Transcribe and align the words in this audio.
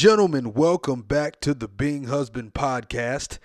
Gentlemen, 0.00 0.54
welcome 0.54 1.02
back 1.02 1.42
to 1.42 1.52
the 1.52 1.68
Being 1.68 2.04
Husband 2.04 2.54
podcast. 2.54 3.36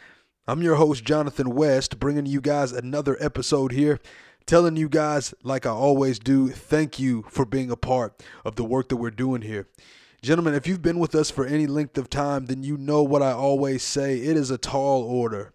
I'm 0.48 0.62
your 0.62 0.76
host, 0.76 1.04
Jonathan 1.04 1.54
West, 1.54 2.00
bringing 2.00 2.26
you 2.26 2.40
guys 2.40 2.72
another 2.72 3.18
episode 3.20 3.74
here, 3.74 4.00
telling 4.46 4.78
you 4.78 4.88
guys, 4.88 5.34
like 5.44 5.66
I 5.66 5.72
always 5.72 6.18
do, 6.18 6.48
thank 6.48 6.98
you 6.98 7.26
for 7.28 7.44
being 7.44 7.70
a 7.70 7.76
part 7.76 8.24
of 8.46 8.56
the 8.56 8.64
work 8.64 8.88
that 8.88 8.96
we're 8.96 9.12
doing 9.12 9.42
here. 9.42 9.68
Gentlemen, 10.22 10.54
if 10.54 10.66
you've 10.66 10.82
been 10.82 10.98
with 10.98 11.14
us 11.14 11.30
for 11.30 11.46
any 11.46 11.68
length 11.68 11.98
of 11.98 12.10
time, 12.10 12.46
then 12.46 12.64
you 12.64 12.78
know 12.78 13.04
what 13.04 13.22
I 13.22 13.34
always 13.34 13.84
say 13.84 14.20
it 14.20 14.38
is 14.38 14.50
a 14.50 14.58
tall 14.58 15.04
order, 15.04 15.52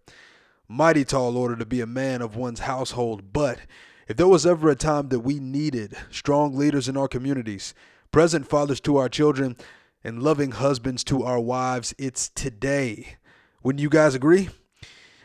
mighty 0.68 1.06
tall 1.06 1.38
order 1.38 1.56
to 1.56 1.64
be 1.64 1.80
a 1.80 1.86
man 1.86 2.20
of 2.20 2.36
one's 2.36 2.60
household. 2.60 3.32
But 3.32 3.60
if 4.06 4.18
there 4.18 4.28
was 4.28 4.44
ever 4.44 4.68
a 4.68 4.76
time 4.76 5.08
that 5.08 5.20
we 5.20 5.38
needed 5.40 5.96
strong 6.10 6.54
leaders 6.54 6.90
in 6.90 6.98
our 6.98 7.08
communities, 7.08 7.72
present 8.12 8.46
fathers 8.46 8.80
to 8.80 8.98
our 8.98 9.08
children, 9.08 9.56
and 10.02 10.22
loving 10.22 10.52
husbands 10.52 11.04
to 11.04 11.24
our 11.24 11.40
wives, 11.40 11.94
it's 11.98 12.28
today. 12.30 13.16
Wouldn't 13.62 13.82
you 13.82 13.90
guys 13.90 14.14
agree? 14.14 14.48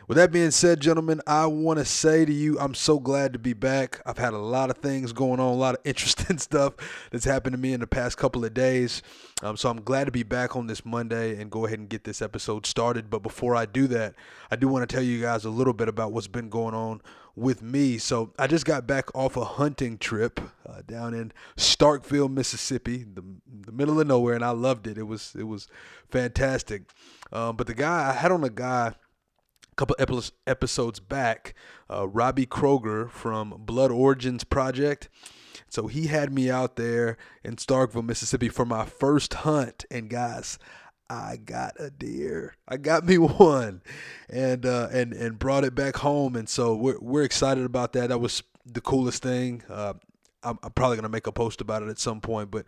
With 0.08 0.18
that 0.18 0.30
being 0.30 0.52
said, 0.52 0.78
gentlemen, 0.78 1.20
I 1.26 1.46
want 1.46 1.80
to 1.80 1.84
say 1.84 2.24
to 2.24 2.32
you, 2.32 2.60
I'm 2.60 2.74
so 2.74 3.00
glad 3.00 3.32
to 3.32 3.40
be 3.40 3.54
back. 3.54 4.00
I've 4.06 4.18
had 4.18 4.34
a 4.34 4.38
lot 4.38 4.70
of 4.70 4.78
things 4.78 5.12
going 5.12 5.40
on, 5.40 5.52
a 5.52 5.56
lot 5.56 5.74
of 5.74 5.80
interesting 5.84 6.38
stuff 6.38 6.74
that's 7.10 7.24
happened 7.24 7.54
to 7.54 7.58
me 7.58 7.72
in 7.72 7.80
the 7.80 7.88
past 7.88 8.16
couple 8.16 8.44
of 8.44 8.54
days. 8.54 9.02
Um, 9.42 9.56
so 9.56 9.68
I'm 9.68 9.82
glad 9.82 10.04
to 10.04 10.12
be 10.12 10.22
back 10.22 10.54
on 10.54 10.68
this 10.68 10.84
Monday 10.84 11.40
and 11.40 11.50
go 11.50 11.66
ahead 11.66 11.80
and 11.80 11.88
get 11.88 12.04
this 12.04 12.22
episode 12.22 12.66
started. 12.66 13.10
But 13.10 13.24
before 13.24 13.56
I 13.56 13.66
do 13.66 13.88
that, 13.88 14.14
I 14.48 14.54
do 14.54 14.68
want 14.68 14.88
to 14.88 14.94
tell 14.94 15.02
you 15.02 15.20
guys 15.20 15.44
a 15.44 15.50
little 15.50 15.72
bit 15.72 15.88
about 15.88 16.12
what's 16.12 16.28
been 16.28 16.50
going 16.50 16.74
on 16.74 17.02
with 17.34 17.60
me. 17.60 17.98
So 17.98 18.32
I 18.38 18.46
just 18.46 18.64
got 18.64 18.86
back 18.86 19.14
off 19.14 19.36
a 19.36 19.44
hunting 19.44 19.98
trip 19.98 20.40
uh, 20.66 20.82
down 20.86 21.14
in 21.14 21.32
Starkville, 21.56 22.30
Mississippi, 22.30 23.04
the, 23.04 23.22
middle 23.76 24.00
of 24.00 24.06
nowhere, 24.06 24.34
and 24.34 24.44
I 24.44 24.50
loved 24.50 24.86
it. 24.86 24.98
It 24.98 25.04
was 25.04 25.34
it 25.38 25.44
was 25.44 25.68
fantastic. 26.10 26.90
Um, 27.32 27.56
but 27.56 27.66
the 27.66 27.74
guy 27.74 28.10
I 28.10 28.12
had 28.12 28.32
on 28.32 28.44
a 28.44 28.50
guy 28.50 28.88
a 28.88 29.74
couple 29.76 29.96
episodes 30.46 31.00
back, 31.00 31.54
uh, 31.90 32.08
Robbie 32.08 32.46
Kroger 32.46 33.10
from 33.10 33.54
Blood 33.58 33.90
Origins 33.90 34.44
Project. 34.44 35.08
So 35.68 35.88
he 35.88 36.06
had 36.06 36.32
me 36.32 36.50
out 36.50 36.76
there 36.76 37.16
in 37.44 37.56
Starkville, 37.56 38.04
Mississippi 38.04 38.48
for 38.48 38.64
my 38.64 38.86
first 38.86 39.34
hunt. 39.34 39.84
And 39.90 40.08
guys, 40.08 40.58
I 41.08 41.36
got 41.36 41.78
a 41.78 41.90
deer. 41.90 42.54
I 42.68 42.76
got 42.76 43.04
me 43.04 43.18
one, 43.18 43.82
and 44.28 44.64
uh, 44.64 44.88
and 44.92 45.12
and 45.12 45.38
brought 45.38 45.64
it 45.64 45.74
back 45.74 45.96
home. 45.96 46.36
And 46.36 46.48
so 46.48 46.74
we're 46.74 46.98
we're 47.00 47.24
excited 47.24 47.64
about 47.64 47.92
that. 47.94 48.08
That 48.08 48.18
was 48.18 48.42
the 48.64 48.80
coolest 48.80 49.22
thing. 49.22 49.62
Uh, 49.68 49.94
I'm, 50.42 50.58
I'm, 50.62 50.72
probably 50.72 50.96
gonna 50.96 51.08
make 51.08 51.26
a 51.26 51.32
post 51.32 51.60
about 51.60 51.82
it 51.82 51.88
at 51.88 51.98
some 51.98 52.20
point, 52.20 52.50
but 52.50 52.64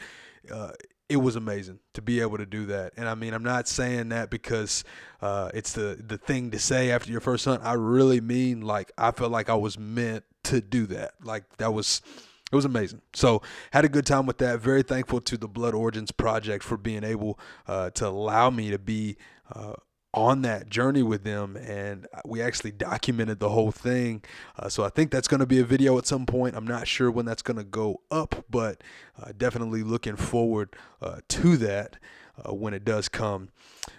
uh, 0.53 0.73
it 1.09 1.17
was 1.17 1.37
amazing 1.37 1.79
to 1.95 2.03
be 2.03 2.21
able 2.21 2.37
to 2.37 2.47
do 2.47 2.67
that. 2.67 2.93
And 2.97 3.09
I 3.09 3.15
mean, 3.15 3.33
I'm 3.33 3.43
not 3.43 3.67
saying 3.67 4.11
that 4.11 4.31
because 4.31 4.85
uh, 5.23 5.51
it's 5.55 5.73
the 5.73 6.03
the 6.05 6.19
thing 6.19 6.51
to 6.51 6.59
say 6.59 6.91
after 6.91 7.11
your 7.11 7.21
first 7.21 7.45
hunt. 7.45 7.63
I 7.65 7.73
really 7.73 8.21
mean 8.21 8.61
like 8.61 8.93
I 8.99 9.11
felt 9.11 9.31
like 9.31 9.49
I 9.49 9.55
was 9.55 9.79
meant 9.79 10.25
to 10.45 10.61
do 10.61 10.87
that. 10.87 11.13
Like 11.23 11.45
that 11.57 11.73
was 11.73 12.03
it 12.51 12.55
was 12.55 12.65
amazing. 12.65 13.03
So 13.15 13.43
had 13.73 13.85
a 13.85 13.89
good 13.89 14.07
time 14.07 14.27
with 14.27 14.39
that. 14.39 14.61
Very 14.61 14.83
thankful 14.83 15.21
to 15.23 15.37
the 15.37 15.49
Blood 15.49 15.75
Origins 15.75 16.11
Project 16.11 16.65
for 16.65 16.77
being 16.77 17.05
able 17.05 17.39
uh, 17.67 17.91
to 17.91 18.07
allow 18.07 18.51
me 18.51 18.71
to 18.71 18.79
be 18.79 19.17
uh, 19.55 19.75
on 20.15 20.43
that 20.43 20.71
journey 20.71 21.03
with 21.03 21.23
them 21.23 21.57
and 21.57 22.07
we 22.25 22.41
actually 22.41 22.73
documented 22.73 23.41
the 23.41 23.51
whole 23.51 23.71
thing. 23.71 24.23
Uh, 24.59 24.69
so 24.69 24.83
i 24.83 24.89
think 24.89 25.11
that's 25.11 25.29
going 25.29 25.41
to 25.41 25.47
be 25.47 25.61
a 25.61 25.65
video 25.65 25.99
at 25.99 26.07
some 26.07 26.25
point. 26.25 26.57
I'm 26.57 26.67
not 26.67 26.89
sure 26.89 27.11
when 27.11 27.27
that's 27.27 27.43
going 27.43 27.59
to 27.59 27.65
go 27.65 28.01
up 28.11 28.45
but 28.51 28.83
uh, 29.23 29.33
definitely 29.37 29.83
looking 29.83 30.17
forward 30.17 30.71
uh, 31.03 31.21
to 31.29 31.57
that 31.59 31.97
uh, 32.45 32.55
when 32.55 32.73
it 32.73 32.85
does 32.85 33.09
come. 33.09 33.51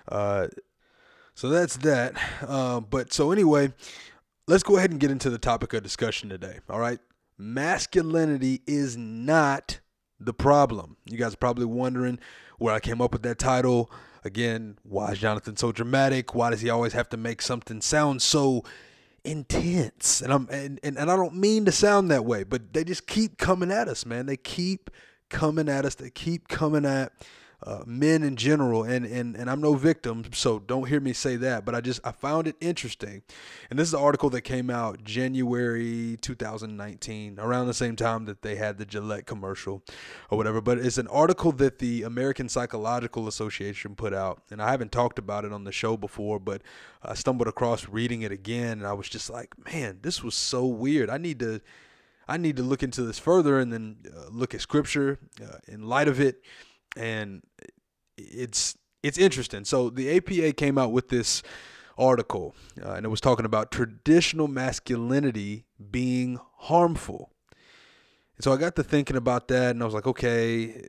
Uh, 0.08 0.48
so 1.36 1.50
that's 1.50 1.78
that. 1.78 2.16
Uh, 2.42 2.80
but 2.80 3.14
so 3.14 3.32
anyway 3.32 3.72
let's 4.48 4.64
go 4.64 4.78
ahead 4.78 4.90
and 4.90 5.00
get 5.00 5.12
into 5.12 5.30
the 5.30 5.38
topic 5.38 5.74
of 5.74 5.84
discussion 5.84 6.28
today 6.30 6.60
all 6.70 6.80
right? 6.80 7.00
Masculinity 7.38 8.62
is 8.68 8.98
not 8.98 9.80
the 10.20 10.34
problem. 10.34 10.98
You 11.06 11.18
guys 11.18 11.36
are 11.36 11.38
probably 11.38 11.66
wondering 11.66 12.20
where 12.58 12.74
i 12.74 12.80
came 12.80 13.00
up 13.00 13.14
with 13.14 13.22
that 13.22 13.38
title 13.38 13.92
Again, 14.24 14.78
why 14.84 15.12
is 15.12 15.20
Jonathan 15.20 15.56
so 15.56 15.72
dramatic? 15.72 16.36
Why 16.36 16.50
does 16.50 16.62
he 16.62 16.70
always 16.70 16.94
have 16.94 17.10
to 17.10 17.18
make 17.18 17.42
something 17.42 17.82
sound 17.82 18.22
so 18.22 18.64
intense? 19.24 20.22
And 20.22 20.34
I'm 20.34 20.48
and, 20.52 20.80
and, 20.84 20.98
and 20.98 21.10
I 21.12 21.16
don't 21.16 21.36
mean 21.36 21.66
to 21.66 21.72
sound 21.72 22.12
that 22.12 22.26
way, 22.26 22.44
but 22.44 22.74
they 22.74 22.84
just 22.84 23.08
keep 23.08 23.38
coming 23.38 23.72
at 23.72 23.88
us, 23.88 24.06
man. 24.06 24.26
They 24.26 24.38
keep 24.38 24.90
coming 25.30 25.70
at 25.70 25.86
us. 25.86 25.96
They 25.96 26.10
keep 26.10 26.48
coming 26.48 26.86
at 26.86 27.14
uh, 27.64 27.84
men 27.86 28.24
in 28.24 28.38
general, 28.38 28.84
and, 28.84 29.06
and 29.06 29.36
and 29.36 29.50
I'm 29.50 29.60
no 29.60 29.74
victim, 29.74 30.26
so 30.34 30.60
don't 30.60 30.88
hear 30.88 31.02
me 31.02 31.12
say 31.12 31.36
that. 31.38 31.66
But 31.66 31.76
I 31.76 31.82
just 31.82 32.00
I 32.06 32.12
found 32.12 32.48
it 32.48 32.56
interesting, 32.62 33.22
and 33.70 33.78
this 33.78 33.90
is 33.90 33.94
an 33.94 34.00
article 34.00 34.30
that 34.30 34.42
came 34.42 34.70
out 34.70 35.04
January 35.04 36.18
2019, 36.22 37.38
around 37.38 37.68
the 37.68 37.74
same 37.74 37.98
time 37.98 38.26
that 38.26 38.44
they 38.44 38.56
had 38.56 38.78
the 38.78 38.86
Gillette 38.86 39.26
commercial, 39.26 39.84
or 40.30 40.38
whatever. 40.38 40.62
But 40.62 40.78
it's 40.78 40.98
an 40.98 41.10
article 41.10 41.52
that 41.54 41.80
the 41.80 42.04
American 42.04 42.48
Psychological 42.48 43.28
Association 43.28 43.94
put 43.94 44.14
out, 44.14 44.42
and 44.50 44.62
I 44.62 44.72
haven't 44.72 44.94
talked 44.94 45.20
about 45.20 45.44
it 45.44 45.52
on 45.52 45.66
the 45.66 45.74
show 45.74 45.98
before, 45.98 46.40
but 46.40 46.62
I 47.04 47.14
stumbled 47.14 47.50
across 47.50 47.90
reading 47.90 48.22
it 48.22 48.32
again, 48.32 48.78
and 48.80 48.88
I 48.88 48.94
was 48.94 49.10
just 49.10 49.30
like, 49.30 49.54
man, 49.66 50.00
this 50.02 50.24
was 50.24 50.34
so 50.34 50.66
weird. 50.66 51.10
I 51.10 51.18
need 51.18 51.40
to. 51.40 51.62
I 52.26 52.38
need 52.38 52.58
to 52.58 52.64
look 52.64 52.84
into 52.84 53.02
this 53.02 53.18
further 53.18 53.58
and 53.58 53.74
then 53.74 53.98
uh, 54.06 54.30
look 54.30 54.54
at 54.54 54.62
scripture 54.62 55.18
uh, 55.42 55.58
in 55.68 55.88
light 55.88 56.08
of 56.08 56.22
it 56.22 56.44
and 56.98 57.44
it's 58.18 58.78
it's 59.04 59.18
interesting. 59.18 59.66
So 59.66 59.90
the 59.90 60.18
APA 60.18 60.54
came 60.54 60.78
out 60.78 60.92
with 60.92 61.10
this 61.10 61.42
article, 61.98 62.56
uh, 62.84 62.92
and 62.92 63.06
it 63.06 63.10
was 63.10 63.22
talking 63.22 63.46
about 63.46 63.72
traditional 63.72 64.48
masculinity 64.48 65.66
being 65.92 66.40
harmful. 66.58 67.32
And 68.36 68.44
so 68.44 68.54
I 68.54 68.58
got 68.58 68.76
to 68.78 68.84
thinking 68.84 69.16
about 69.16 69.48
that, 69.50 69.72
and 69.72 69.82
I 69.82 69.86
was 69.86 69.94
like, 69.94 70.08
okay, 70.08 70.82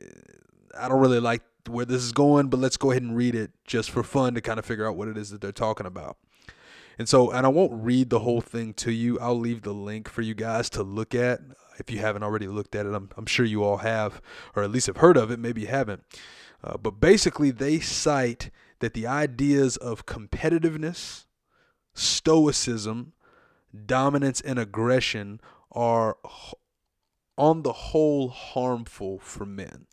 I 0.77 0.87
don't 0.87 0.99
really 0.99 1.19
like 1.19 1.43
where 1.67 1.85
this 1.85 2.01
is 2.01 2.11
going, 2.11 2.47
but 2.47 2.59
let's 2.59 2.77
go 2.77 2.91
ahead 2.91 3.03
and 3.03 3.15
read 3.15 3.35
it 3.35 3.51
just 3.65 3.91
for 3.91 4.03
fun 4.03 4.33
to 4.35 4.41
kind 4.41 4.57
of 4.57 4.65
figure 4.65 4.87
out 4.87 4.95
what 4.95 5.07
it 5.07 5.17
is 5.17 5.29
that 5.29 5.41
they're 5.41 5.51
talking 5.51 5.85
about. 5.85 6.17
And 6.97 7.07
so, 7.07 7.31
and 7.31 7.45
I 7.45 7.49
won't 7.49 7.83
read 7.83 8.09
the 8.09 8.19
whole 8.19 8.41
thing 8.41 8.73
to 8.75 8.91
you. 8.91 9.19
I'll 9.19 9.39
leave 9.39 9.61
the 9.61 9.73
link 9.73 10.09
for 10.09 10.21
you 10.21 10.33
guys 10.33 10.69
to 10.71 10.83
look 10.83 11.15
at 11.15 11.39
if 11.81 11.91
you 11.91 11.99
haven't 11.99 12.23
already 12.23 12.47
looked 12.47 12.75
at 12.75 12.85
it. 12.85 12.93
I'm, 12.93 13.09
I'm 13.17 13.25
sure 13.25 13.45
you 13.45 13.63
all 13.63 13.77
have, 13.77 14.21
or 14.55 14.63
at 14.63 14.71
least 14.71 14.87
have 14.87 14.97
heard 14.97 15.17
of 15.17 15.31
it. 15.31 15.39
Maybe 15.39 15.61
you 15.61 15.67
haven't. 15.67 16.03
Uh, 16.63 16.77
but 16.77 16.99
basically, 16.99 17.51
they 17.51 17.79
cite 17.79 18.51
that 18.79 18.93
the 18.93 19.07
ideas 19.07 19.77
of 19.77 20.05
competitiveness, 20.05 21.25
stoicism, 21.93 23.13
dominance, 23.85 24.41
and 24.41 24.59
aggression 24.59 25.41
are 25.71 26.17
on 27.37 27.63
the 27.63 27.73
whole 27.73 28.29
harmful 28.29 29.19
for 29.19 29.45
men. 29.45 29.87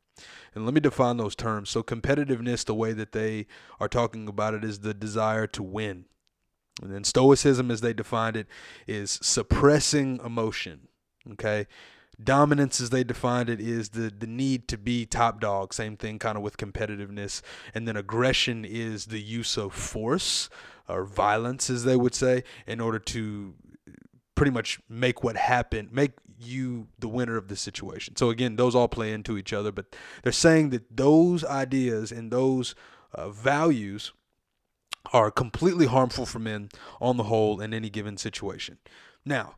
And 0.55 0.65
let 0.65 0.75
me 0.75 0.81
define 0.81 1.17
those 1.17 1.37
terms. 1.37 1.71
So, 1.71 1.83
competitiveness, 1.83 2.65
the 2.65 2.75
way 2.75 2.93
that 2.93 3.13
they 3.13 3.47
are 3.81 3.89
talking 3.89 4.29
about 4.29 4.55
it, 4.55 4.65
is 4.65 4.81
the 4.81 4.95
desire 4.95 5.47
to 5.49 5.63
win. 5.63 6.07
And 6.83 6.93
then, 6.93 7.05
stoicism, 7.05 7.71
as 7.71 7.81
they 7.81 7.93
defined 7.93 8.37
it, 8.37 8.47
is 8.87 9.19
suppressing 9.23 10.21
emotion. 10.25 10.88
Okay. 11.33 11.67
Dominance, 12.23 12.81
as 12.81 12.91
they 12.91 13.05
defined 13.05 13.49
it, 13.49 13.61
is 13.61 13.91
the, 13.91 14.11
the 14.11 14.27
need 14.27 14.67
to 14.69 14.77
be 14.77 15.07
top 15.07 15.41
dog. 15.41 15.73
Same 15.73 15.97
thing 15.97 16.19
kind 16.19 16.37
of 16.37 16.43
with 16.43 16.57
competitiveness. 16.57 17.43
And 17.75 17.87
then 17.87 17.97
aggression 17.97 18.65
is 18.65 19.07
the 19.07 19.21
use 19.21 19.57
of 19.57 19.73
force 19.73 20.51
or 20.89 21.05
violence, 21.05 21.71
as 21.71 21.85
they 21.85 21.95
would 21.95 22.15
say, 22.15 22.43
in 22.67 22.81
order 22.81 22.99
to 22.99 23.55
pretty 24.35 24.51
much 24.51 24.81
make 24.89 25.23
what 25.23 25.37
happened, 25.37 25.93
make 25.93 26.13
you 26.41 26.89
the 26.99 27.09
winner 27.09 27.37
of 27.37 27.49
the 27.49 27.57
situation. 27.57 28.17
So 28.17 28.31
again, 28.31 28.57
those 28.57 28.75
all 28.75 28.89
play 28.89 29.13
into 29.13 29.37
each 29.37 29.53
other, 29.53 29.71
but 29.71 29.95
they're 30.23 30.33
saying 30.33 30.71
that 30.71 30.97
those 30.97 31.45
ideas 31.45 32.11
and 32.11 32.31
those 32.31 32.75
uh, 33.15 33.29
values 33.31 34.13
are 35.13 35.31
completely 35.31 35.87
harmful 35.87 36.27
for 36.27 36.39
men 36.39 36.69
on 37.01 37.17
the 37.17 37.25
whole 37.25 37.61
in 37.61 37.73
any 37.73 37.91
given 37.91 38.17
situation. 38.17 38.79
Now, 39.25 39.57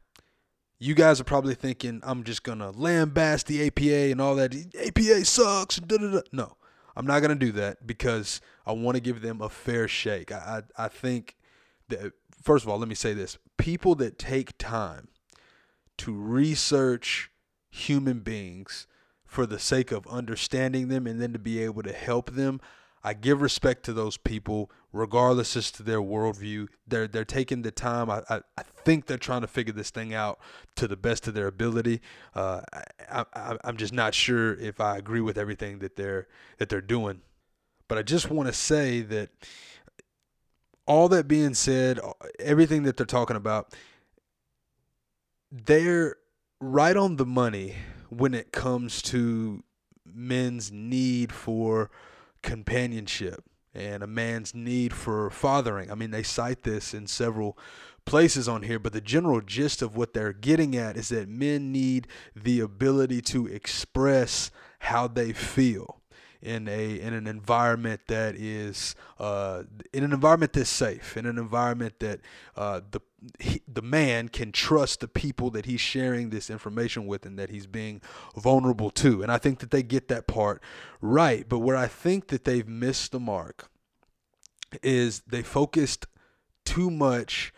you 0.81 0.94
guys 0.94 1.21
are 1.21 1.25
probably 1.25 1.55
thinking 1.55 2.00
I'm 2.03 2.25
just 2.25 2.43
gonna 2.43 2.73
lambast 2.73 3.44
the 3.44 3.67
APA 3.67 4.11
and 4.11 4.21
all 4.21 4.35
that. 4.37 4.55
APA 4.55 5.25
sucks. 5.27 5.77
Da, 5.77 5.99
da, 5.99 6.11
da. 6.11 6.21
No, 6.32 6.56
I'm 6.97 7.06
not 7.06 7.21
gonna 7.21 7.35
do 7.35 7.53
that 7.53 7.87
because 7.87 8.41
I 8.67 8.73
want 8.73 8.97
to 8.97 9.00
give 9.00 9.21
them 9.21 9.41
a 9.43 9.50
fair 9.50 9.87
shake. 9.87 10.32
I, 10.32 10.62
I 10.79 10.85
I 10.87 10.88
think 10.88 11.37
that 11.88 12.15
first 12.43 12.65
of 12.65 12.71
all, 12.71 12.79
let 12.79 12.88
me 12.88 12.94
say 12.94 13.12
this: 13.12 13.37
people 13.59 13.94
that 13.97 14.19
take 14.19 14.56
time 14.56 15.09
to 15.99 16.15
research 16.15 17.31
human 17.69 18.21
beings 18.21 18.87
for 19.26 19.47
the 19.47 19.59
sake 19.59 19.93
of 19.93 20.06
understanding 20.06 20.88
them 20.88 21.06
and 21.06 21.21
then 21.21 21.33
to 21.35 21.38
be 21.38 21.62
able 21.62 21.83
to 21.83 21.93
help 21.93 22.31
them, 22.33 22.61
I 23.05 23.12
give 23.12 23.43
respect 23.43 23.85
to 23.85 23.93
those 23.93 24.17
people, 24.17 24.71
regardless 24.93 25.56
as 25.56 25.71
to 25.73 25.83
their 25.83 26.00
worldview. 26.00 26.69
They're 26.87 27.06
they're 27.06 27.25
taking 27.26 27.62
the 27.62 27.71
time. 27.71 28.09
I, 28.09 28.23
I, 28.31 28.41
I 28.56 28.62
think 28.85 29.06
they're 29.06 29.19
trying 29.19 29.41
to 29.43 29.47
figure 29.47 29.73
this 29.73 29.91
thing 29.91 30.15
out 30.15 30.38
to 30.77 30.88
the 30.88 30.97
best 30.97 31.27
of 31.29 31.35
their 31.35 31.47
ability. 31.47 32.00
Uh, 32.35 32.61
I, 33.11 33.25
I, 33.35 33.56
I'm 33.65 33.77
just 33.77 33.93
not 33.93 34.15
sure 34.15 34.55
if 34.55 34.81
I 34.81 34.97
agree 34.97 35.21
with 35.21 35.38
everything 35.38 35.79
that 35.81 35.97
they're 35.97 36.29
that 36.59 36.69
they're 36.69 36.81
doing. 36.81 37.21
But 37.88 37.99
I 37.99 38.03
just 38.03 38.31
want 38.31 38.49
to 38.49 38.53
say 38.53 39.00
that 39.03 39.31
all 40.87 41.09
that 41.09 41.29
being 41.29 41.55
said, 41.55 41.99
everything 42.38 42.85
that 42.85 42.97
they're 42.97 43.06
talking 43.06 43.37
about, 43.37 43.75
they're 45.50 46.17
right 46.61 46.97
on 46.97 47.17
the 47.17 47.26
money 47.26 47.76
when 48.09 48.35
it 48.35 48.53
comes 48.53 49.03
to 49.03 49.62
men's 50.05 50.71
need 50.73 51.33
for 51.33 51.91
companionship 52.43 53.44
and 53.75 54.03
a 54.03 54.07
man's 54.07 54.55
need 54.55 54.93
for 54.93 55.31
fathering. 55.31 55.91
I 55.91 55.95
mean, 55.95 56.11
they 56.11 56.23
cite 56.23 56.63
this 56.63 56.93
in 56.93 57.07
several 57.07 57.57
places 58.05 58.49
on 58.49 58.63
here, 58.63 58.79
but 58.79 58.93
the 58.93 59.01
general 59.01 59.41
gist 59.41 59.83
of 59.83 59.97
what 59.97 60.15
they're 60.15 60.33
getting 60.33 60.77
at 60.77 60.97
is 60.97 61.11
that 61.11 61.29
men 61.29 61.71
need 61.71 62.09
the 62.35 62.61
ability 62.61 63.23
to 63.23 63.47
express 63.47 64.51
how 64.81 65.07
they 65.07 65.33
feel 65.33 66.00
in 66.43 66.69
a 66.69 67.01
in 67.01 67.13
an 67.13 67.27
environment 67.27 68.01
that 68.07 68.35
is 68.35 68.95
uh, 69.19 69.65
in 69.93 70.05
an 70.05 70.13
environment 70.13 70.53
that's 70.53 70.71
safe, 70.71 71.17
in 71.17 71.27
an 71.27 71.39
environment 71.39 71.99
that 72.01 72.21
uh, 72.57 72.81
the 72.91 73.01
he, 73.39 73.61
the 73.69 73.83
man 73.83 74.29
can 74.29 74.51
trust 74.51 75.01
the 75.01 75.09
people 75.09 75.51
that 75.51 75.67
he's 75.67 75.81
sharing 75.81 76.31
this 76.31 76.49
information 76.49 77.07
with 77.07 77.27
and 77.27 77.39
that 77.39 77.51
he's 77.51 77.67
being 77.67 78.01
vulnerable 78.37 78.91
to. 78.91 79.23
And 79.23 79.31
I 79.31 79.39
think 79.39 79.59
that 79.59 79.71
they 79.71 79.83
get 79.83 80.09
that 80.09 80.27
part 80.27 80.63
right. 81.03 81.47
But 81.49 81.59
where 81.59 81.77
I 81.77 81.87
think 81.87 82.29
that 82.29 82.45
they've 82.45 82.69
missed 82.69 83.13
the 83.13 83.21
mark 83.21 83.69
is 84.83 85.21
they 85.27 85.43
focused 85.43 86.07
too 86.65 86.91
much 86.91 87.53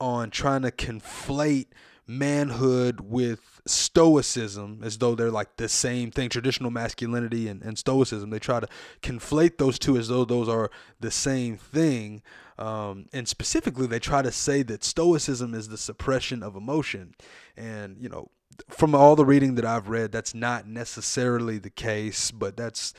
on 0.00 0.30
trying 0.30 0.62
to 0.62 0.70
conflate 0.70 1.68
manhood 2.08 3.00
with 3.00 3.60
stoicism 3.66 4.80
as 4.82 4.98
though 4.98 5.14
they're 5.14 5.30
like 5.30 5.56
the 5.56 5.68
same 5.68 6.10
thing 6.10 6.28
traditional 6.28 6.70
masculinity 6.70 7.46
and, 7.48 7.62
and 7.62 7.78
stoicism. 7.78 8.30
They 8.30 8.38
try 8.38 8.60
to 8.60 8.68
conflate 9.02 9.58
those 9.58 9.78
two 9.78 9.96
as 9.96 10.08
though 10.08 10.24
those 10.24 10.48
are 10.48 10.70
the 10.98 11.10
same 11.10 11.56
thing 11.56 12.22
um, 12.58 13.06
and 13.12 13.28
specifically 13.28 13.86
they 13.86 14.00
try 14.00 14.20
to 14.20 14.32
say 14.32 14.62
that 14.64 14.82
stoicism 14.82 15.54
is 15.54 15.68
the 15.68 15.78
suppression 15.78 16.42
of 16.42 16.56
emotion. 16.56 17.14
And 17.56 17.96
you 18.00 18.08
know 18.08 18.30
from 18.68 18.92
all 18.94 19.14
the 19.14 19.24
reading 19.24 19.54
that 19.54 19.64
i've 19.64 19.88
read 19.88 20.10
that's 20.10 20.34
not 20.34 20.66
necessarily 20.66 21.58
the 21.58 21.70
case 21.70 22.32
but 22.32 22.56
that's 22.56 22.92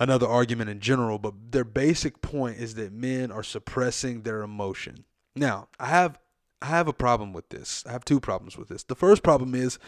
another 0.00 0.26
argument 0.26 0.68
in 0.68 0.80
general. 0.80 1.18
But 1.18 1.34
their 1.52 1.64
basic 1.64 2.20
point 2.20 2.58
is 2.58 2.74
that 2.74 2.92
men 2.92 3.30
are 3.30 3.44
suppressing 3.44 4.22
their 4.22 4.42
emotion. 4.42 5.04
Now 5.36 5.68
i 5.78 5.86
have 5.86 6.18
I 6.62 6.66
have 6.66 6.88
a 6.88 6.92
problem 6.92 7.32
with 7.32 7.50
this. 7.50 7.84
I 7.86 7.92
have 7.92 8.04
two 8.04 8.20
problems 8.20 8.56
with 8.56 8.68
this. 8.68 8.82
The 8.82 8.94
first 8.94 9.22
problem 9.22 9.54
is 9.54 9.78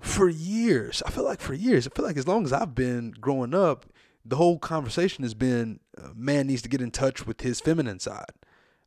for 0.00 0.28
years, 0.28 1.02
I 1.04 1.10
feel 1.10 1.24
like 1.24 1.40
for 1.40 1.54
years, 1.54 1.86
I 1.86 1.90
feel 1.90 2.04
like 2.04 2.16
as 2.16 2.28
long 2.28 2.44
as 2.44 2.52
I've 2.52 2.74
been 2.74 3.12
growing 3.20 3.54
up, 3.54 3.86
the 4.24 4.36
whole 4.36 4.58
conversation 4.58 5.24
has 5.24 5.34
been 5.34 5.80
uh, 5.96 6.10
man 6.14 6.46
needs 6.46 6.62
to 6.62 6.68
get 6.68 6.80
in 6.80 6.90
touch 6.90 7.26
with 7.26 7.40
his 7.40 7.60
feminine 7.60 7.98
side. 7.98 8.32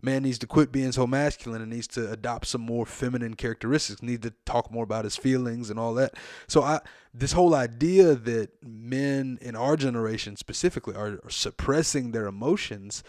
Man 0.04 0.24
needs 0.24 0.40
to 0.40 0.48
quit 0.48 0.72
being 0.72 0.92
so 0.92 1.06
masculine 1.06 1.62
and 1.62 1.72
needs 1.72 1.88
to 1.90 2.12
adopt 2.12 2.48
some 2.48 2.62
more 2.62 2.88
feminine 2.88 3.36
characteristics. 3.36 4.02
Need 4.02 4.24
to 4.24 4.34
talk 4.46 4.72
more 4.72 4.84
about 4.84 5.04
his 5.04 5.16
feelings 5.16 5.70
and 5.70 5.80
all 5.80 5.94
that. 5.96 6.16
So 6.48 6.64
I 6.64 6.80
this 7.14 7.34
whole 7.34 7.54
idea 7.54 8.16
that 8.16 8.50
men 8.64 9.38
in 9.42 9.56
our 9.56 9.76
generation 9.76 10.38
specifically 10.38 10.96
are, 10.96 11.20
are 11.24 11.30
suppressing 11.30 12.12
their 12.12 12.26
emotions, 12.26 13.04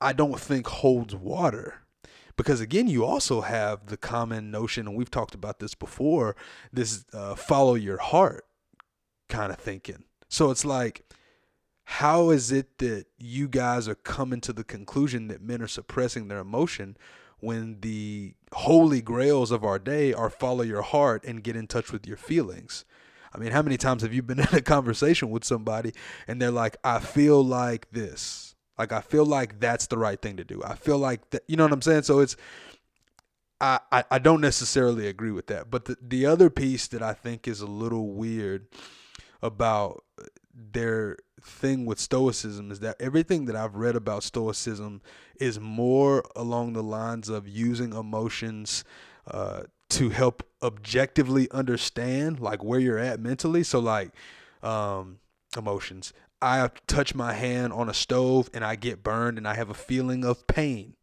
I 0.00 0.12
don't 0.12 0.38
think 0.38 0.66
holds 0.66 1.14
water 1.14 1.82
because 2.38 2.60
again 2.60 2.86
you 2.86 3.04
also 3.04 3.42
have 3.42 3.86
the 3.86 3.98
common 3.98 4.50
notion 4.50 4.86
and 4.86 4.96
we've 4.96 5.10
talked 5.10 5.34
about 5.34 5.58
this 5.58 5.74
before 5.74 6.34
this 6.72 7.04
uh, 7.12 7.34
follow 7.34 7.74
your 7.74 7.98
heart 7.98 8.46
kind 9.28 9.52
of 9.52 9.58
thinking. 9.58 10.04
So 10.28 10.50
it's 10.50 10.64
like 10.64 11.04
how 11.84 12.30
is 12.30 12.50
it 12.52 12.78
that 12.78 13.06
you 13.18 13.48
guys 13.48 13.88
are 13.88 13.94
coming 13.94 14.40
to 14.42 14.52
the 14.52 14.64
conclusion 14.64 15.28
that 15.28 15.42
men 15.42 15.60
are 15.60 15.68
suppressing 15.68 16.28
their 16.28 16.38
emotion 16.38 16.96
when 17.40 17.80
the 17.80 18.34
holy 18.52 19.02
grails 19.02 19.50
of 19.50 19.64
our 19.64 19.78
day 19.78 20.12
are 20.12 20.30
follow 20.30 20.62
your 20.62 20.82
heart 20.82 21.24
and 21.24 21.42
get 21.42 21.56
in 21.56 21.66
touch 21.66 21.92
with 21.92 22.06
your 22.06 22.16
feelings? 22.16 22.84
I 23.34 23.38
mean 23.38 23.52
how 23.52 23.62
many 23.62 23.76
times 23.76 24.02
have 24.02 24.14
you 24.14 24.22
been 24.22 24.40
in 24.52 24.54
a 24.54 24.60
conversation 24.60 25.30
with 25.30 25.44
somebody 25.44 25.92
and 26.26 26.40
they're 26.40 26.50
like 26.50 26.76
i 26.84 26.98
feel 26.98 27.44
like 27.44 27.90
this 27.90 28.47
like 28.78 28.92
I 28.92 29.00
feel 29.00 29.26
like 29.26 29.60
that's 29.60 29.86
the 29.86 29.98
right 29.98 30.20
thing 30.20 30.36
to 30.36 30.44
do. 30.44 30.62
I 30.64 30.74
feel 30.74 30.98
like 30.98 31.30
that, 31.30 31.42
you 31.48 31.56
know 31.56 31.64
what 31.64 31.72
I'm 31.72 31.82
saying? 31.82 32.02
So 32.02 32.20
it's 32.20 32.36
I, 33.60 33.80
I, 33.90 34.04
I 34.12 34.18
don't 34.18 34.40
necessarily 34.40 35.08
agree 35.08 35.32
with 35.32 35.48
that. 35.48 35.70
But 35.70 35.86
the, 35.86 35.96
the 36.00 36.26
other 36.26 36.48
piece 36.48 36.86
that 36.88 37.02
I 37.02 37.12
think 37.12 37.48
is 37.48 37.60
a 37.60 37.66
little 37.66 38.08
weird 38.12 38.68
about 39.42 40.04
their 40.54 41.16
thing 41.40 41.86
with 41.86 41.98
stoicism 41.98 42.70
is 42.70 42.80
that 42.80 42.96
everything 43.00 43.44
that 43.46 43.56
I've 43.56 43.76
read 43.76 43.96
about 43.96 44.22
stoicism 44.22 45.02
is 45.40 45.60
more 45.60 46.24
along 46.34 46.72
the 46.72 46.82
lines 46.82 47.28
of 47.28 47.48
using 47.48 47.92
emotions 47.92 48.84
uh, 49.30 49.62
to 49.90 50.10
help 50.10 50.42
objectively 50.62 51.50
understand 51.50 52.40
like 52.40 52.62
where 52.62 52.80
you're 52.80 52.98
at 52.98 53.20
mentally. 53.20 53.62
So 53.62 53.78
like 53.78 54.10
um, 54.62 55.18
emotions. 55.56 56.12
I 56.40 56.70
touch 56.86 57.14
my 57.14 57.32
hand 57.32 57.72
on 57.72 57.88
a 57.88 57.94
stove 57.94 58.48
and 58.54 58.64
I 58.64 58.76
get 58.76 59.02
burned 59.02 59.38
and 59.38 59.48
I 59.48 59.54
have 59.54 59.70
a 59.70 59.74
feeling 59.74 60.24
of 60.24 60.46
pain. 60.46 60.94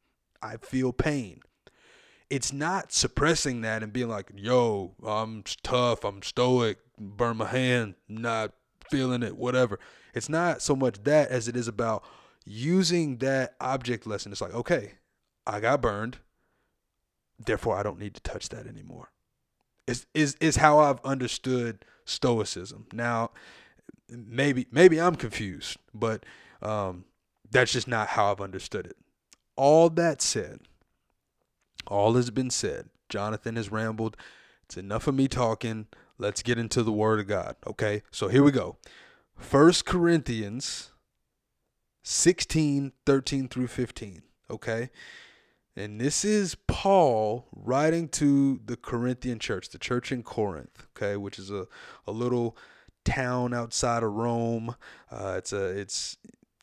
I 0.41 0.57
feel 0.57 0.93
pain. 0.93 1.41
It's 2.29 2.53
not 2.53 2.91
suppressing 2.91 3.61
that 3.61 3.83
and 3.83 3.93
being 3.93 4.09
like, 4.09 4.31
yo, 4.35 4.95
I'm 5.05 5.43
tough, 5.63 6.03
I'm 6.03 6.23
stoic, 6.23 6.79
burn 6.97 7.37
my 7.37 7.47
hand, 7.47 7.95
not 8.07 8.53
feeling 8.89 9.23
it, 9.23 9.37
whatever. 9.37 9.79
It's 10.13 10.29
not 10.29 10.61
so 10.61 10.75
much 10.75 11.03
that 11.03 11.29
as 11.29 11.47
it 11.47 11.55
is 11.55 11.67
about 11.67 12.03
using 12.45 13.17
that 13.17 13.55
object 13.59 14.07
lesson. 14.07 14.31
It's 14.31 14.41
like, 14.41 14.53
okay, 14.53 14.93
I 15.45 15.59
got 15.59 15.81
burned, 15.81 16.17
therefore 17.43 17.77
I 17.77 17.83
don't 17.83 17.99
need 17.99 18.15
to 18.15 18.21
touch 18.21 18.49
that 18.49 18.67
anymore. 18.67 19.11
Is 19.87 20.07
is 20.15 20.35
is 20.39 20.55
how 20.55 20.79
I've 20.79 21.03
understood 21.03 21.85
stoicism. 22.05 22.87
Now, 22.91 23.31
maybe 24.09 24.67
maybe 24.71 24.99
I'm 24.99 25.15
confused, 25.15 25.77
but 25.93 26.25
um, 26.61 27.05
that's 27.49 27.71
just 27.71 27.87
not 27.87 28.09
how 28.09 28.31
I've 28.31 28.41
understood 28.41 28.85
it. 28.85 28.97
All 29.55 29.89
that 29.91 30.21
said, 30.21 30.61
all 31.87 32.15
has 32.15 32.29
been 32.29 32.49
said. 32.49 32.89
Jonathan 33.09 33.55
has 33.55 33.71
rambled. 33.71 34.17
It's 34.63 34.77
enough 34.77 35.07
of 35.07 35.15
me 35.15 35.27
talking. 35.27 35.87
Let's 36.17 36.41
get 36.41 36.57
into 36.57 36.81
the 36.81 36.91
Word 36.91 37.19
of 37.19 37.27
God. 37.27 37.55
Okay, 37.67 38.03
so 38.11 38.27
here 38.27 38.43
we 38.43 38.51
go. 38.51 38.77
First 39.37 39.85
Corinthians 39.85 40.91
16, 42.03 42.93
13 43.05 43.47
through 43.47 43.67
15. 43.67 44.21
Okay. 44.49 44.89
And 45.75 45.99
this 45.99 46.23
is 46.23 46.55
Paul 46.67 47.47
writing 47.53 48.07
to 48.09 48.61
the 48.65 48.77
Corinthian 48.77 49.39
church, 49.39 49.69
the 49.69 49.77
church 49.77 50.11
in 50.11 50.23
Corinth, 50.23 50.87
okay, 50.95 51.17
which 51.17 51.37
is 51.37 51.51
a, 51.51 51.67
a 52.07 52.11
little 52.11 52.55
town 53.05 53.53
outside 53.53 54.03
of 54.03 54.11
Rome. 54.11 54.75
Uh, 55.09 55.35
it's 55.37 55.53
a 55.53 55.65
it's 55.65 56.17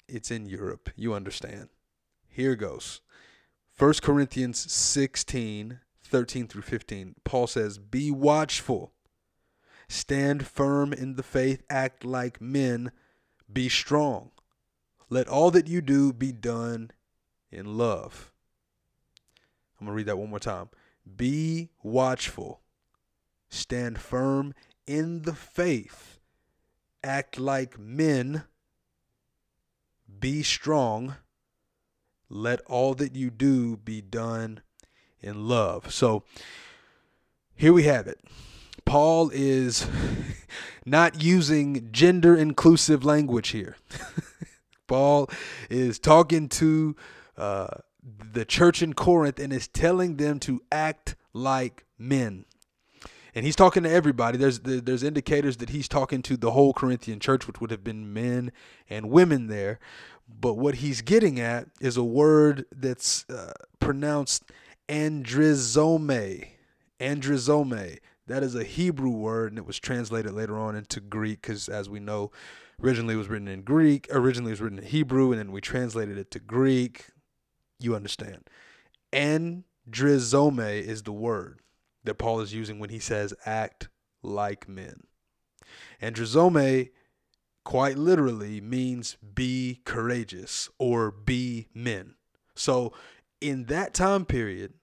it's 0.08 0.30
in 0.30 0.46
Europe. 0.46 0.90
You 0.96 1.14
understand. 1.14 1.68
Here 2.28 2.56
goes. 2.56 3.00
1 3.78 3.94
Corinthians 4.02 4.70
16, 4.72 5.80
13 6.04 6.46
through 6.46 6.62
15. 6.62 7.14
Paul 7.24 7.46
says, 7.46 7.78
Be 7.78 8.10
watchful, 8.10 8.92
stand 9.88 10.46
firm 10.46 10.92
in 10.92 11.16
the 11.16 11.22
faith, 11.22 11.62
act 11.70 12.04
like 12.04 12.40
men, 12.40 12.92
be 13.50 13.68
strong. 13.68 14.30
Let 15.08 15.28
all 15.28 15.50
that 15.50 15.68
you 15.68 15.80
do 15.80 16.12
be 16.12 16.32
done 16.32 16.90
in 17.50 17.76
love. 17.76 18.32
I'm 19.80 19.86
going 19.86 19.94
to 19.94 19.96
read 19.96 20.06
that 20.06 20.18
one 20.18 20.30
more 20.30 20.38
time. 20.38 20.68
Be 21.16 21.70
watchful, 21.82 22.60
stand 23.48 23.98
firm 23.98 24.54
in 24.86 25.22
the 25.22 25.34
faith, 25.34 26.20
act 27.04 27.38
like 27.38 27.78
men, 27.78 28.44
be 30.20 30.42
strong, 30.42 31.16
let 32.28 32.60
all 32.62 32.94
that 32.94 33.14
you 33.14 33.30
do 33.30 33.76
be 33.76 34.00
done 34.00 34.60
in 35.20 35.48
love. 35.48 35.92
So 35.92 36.24
here 37.54 37.72
we 37.72 37.84
have 37.84 38.06
it. 38.06 38.20
Paul 38.84 39.30
is 39.32 39.86
not 40.86 41.22
using 41.22 41.90
gender 41.92 42.36
inclusive 42.36 43.04
language 43.04 43.48
here. 43.48 43.76
Paul 44.86 45.30
is 45.70 45.98
talking 45.98 46.48
to 46.50 46.96
uh, 47.36 47.68
the 48.02 48.44
church 48.44 48.82
in 48.82 48.94
Corinth 48.94 49.38
and 49.38 49.52
is 49.52 49.68
telling 49.68 50.16
them 50.16 50.38
to 50.40 50.60
act 50.70 51.16
like 51.32 51.84
men 51.98 52.44
and 53.34 53.44
he's 53.44 53.56
talking 53.56 53.82
to 53.84 53.90
everybody. 53.90 54.36
There's 54.36 54.60
there's 54.60 55.02
indicators 55.02 55.56
that 55.58 55.70
he's 55.70 55.88
talking 55.88 56.22
to 56.22 56.36
the 56.36 56.50
whole 56.50 56.72
Corinthian 56.72 57.18
church, 57.18 57.46
which 57.46 57.60
would 57.60 57.70
have 57.70 57.84
been 57.84 58.12
men 58.12 58.52
and 58.90 59.10
women 59.10 59.46
there. 59.46 59.78
But 60.28 60.54
what 60.54 60.76
he's 60.76 61.02
getting 61.02 61.40
at 61.40 61.68
is 61.80 61.96
a 61.96 62.04
word 62.04 62.66
that's 62.70 63.28
uh, 63.28 63.52
pronounced 63.80 64.44
andrizome. 64.88 66.48
Andrizome. 67.00 67.98
That 68.26 68.42
is 68.42 68.54
a 68.54 68.64
Hebrew 68.64 69.10
word, 69.10 69.52
and 69.52 69.58
it 69.58 69.66
was 69.66 69.80
translated 69.80 70.32
later 70.32 70.56
on 70.56 70.76
into 70.76 71.00
Greek 71.00 71.42
because, 71.42 71.68
as 71.68 71.88
we 71.88 72.00
know, 72.00 72.30
originally 72.82 73.14
it 73.14 73.18
was 73.18 73.28
written 73.28 73.48
in 73.48 73.62
Greek, 73.62 74.06
originally 74.10 74.50
it 74.50 74.52
was 74.52 74.60
written 74.60 74.78
in 74.78 74.84
Hebrew, 74.84 75.32
and 75.32 75.40
then 75.40 75.52
we 75.52 75.60
translated 75.60 76.16
it 76.16 76.30
to 76.30 76.38
Greek. 76.38 77.06
You 77.80 77.96
understand. 77.96 78.48
Andrizome 79.12 80.82
is 80.82 81.02
the 81.02 81.12
word 81.12 81.61
that 82.04 82.18
Paul 82.18 82.40
is 82.40 82.54
using 82.54 82.78
when 82.78 82.90
he 82.90 82.98
says 82.98 83.34
act 83.44 83.88
like 84.22 84.68
men. 84.68 85.04
Andrizome 86.00 86.90
quite 87.64 87.96
literally 87.96 88.60
means 88.60 89.16
be 89.34 89.80
courageous 89.84 90.68
or 90.78 91.10
be 91.10 91.68
men. 91.74 92.14
So 92.54 92.92
in 93.40 93.66
that 93.66 93.94
time 93.94 94.24
period, 94.24 94.74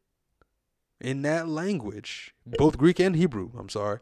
in 1.02 1.22
that 1.24 1.48
language, 1.48 2.34
both 2.46 2.78
Greek 2.78 3.00
and 3.00 3.16
Hebrew, 3.16 3.52
I'm 3.58 3.70
sorry 3.70 4.00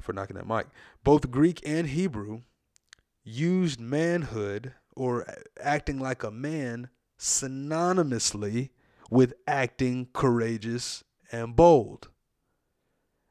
for 0.00 0.12
knocking 0.12 0.36
that 0.36 0.46
mic, 0.46 0.66
both 1.04 1.30
Greek 1.30 1.60
and 1.64 1.88
Hebrew 1.88 2.42
used 3.24 3.80
manhood 3.80 4.74
or 4.96 5.26
acting 5.60 6.00
like 6.00 6.22
a 6.22 6.30
man 6.30 6.90
synonymously 7.18 8.70
with 9.10 9.34
acting 9.46 10.08
courageous 10.12 11.04
and 11.30 11.54
bold. 11.54 12.08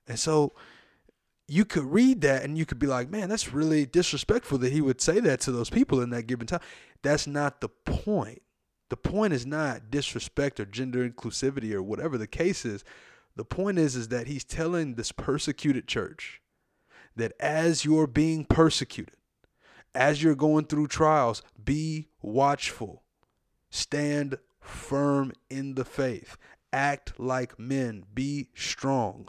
And 0.08 0.20
so 0.20 0.54
you 1.48 1.66
could 1.66 1.84
read 1.84 2.22
that 2.22 2.44
and 2.44 2.58
you 2.58 2.66
could 2.66 2.80
be 2.80 2.88
like, 2.88 3.10
man, 3.10 3.30
that's 3.30 3.54
really 3.54 3.86
disrespectful 3.86 4.58
that 4.60 4.72
he 4.72 4.82
would 4.82 5.02
say 5.02 5.20
that 5.20 5.42
to 5.42 5.52
those 5.52 5.70
people 5.70 6.02
in 6.02 6.10
that 6.12 6.28
given 6.28 6.48
time. 6.48 6.62
That's 7.02 7.28
not 7.28 7.62
the 7.62 7.70
point. 7.70 8.42
The 8.90 8.98
point 8.98 9.34
is 9.34 9.46
not 9.46 9.90
disrespect 9.90 10.60
or 10.60 10.66
gender 10.66 11.08
inclusivity 11.08 11.74
or 11.74 11.82
whatever 11.82 12.18
the 12.18 12.28
case 12.28 12.66
is. 12.66 12.84
The 13.36 13.46
point 13.46 13.80
is 13.80 13.96
is 13.96 14.10
that 14.10 14.28
he's 14.28 14.44
telling 14.44 14.96
this 14.96 15.12
persecuted 15.12 15.88
church 15.88 16.42
that 17.16 17.34
as 17.40 17.86
you're 17.86 18.08
being 18.08 18.46
persecuted, 18.46 19.16
as 19.94 20.24
you're 20.24 20.36
going 20.36 20.66
through 20.66 20.88
trials, 20.88 21.42
be 21.64 22.08
watchful. 22.22 23.04
Stand 23.70 24.38
firm 24.60 25.34
in 25.50 25.76
the 25.76 25.86
faith. 25.86 26.38
Act 26.72 27.20
like 27.20 27.60
men. 27.60 28.06
Be 28.14 28.50
strong. 28.56 29.28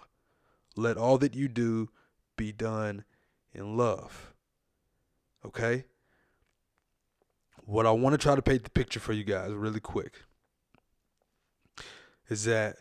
Let 0.77 0.97
all 0.97 1.19
that 1.19 1.35
you 1.35 1.49
do 1.49 1.91
be 2.37 2.53
done 2.53 3.05
in 3.53 3.77
love. 3.77 4.33
Okay? 5.45 5.85
What 7.65 7.87
I 7.87 7.91
want 7.91 8.15
to 8.15 8.19
try 8.19 8.35
to 8.35 8.43
paint 8.43 8.65
the 8.65 8.71
picture 8.71 9.01
for 9.01 9.13
you 9.13 9.25
guys 9.25 9.53
really 9.53 9.81
quick 9.81 10.23
is 12.29 12.45
that 12.45 12.77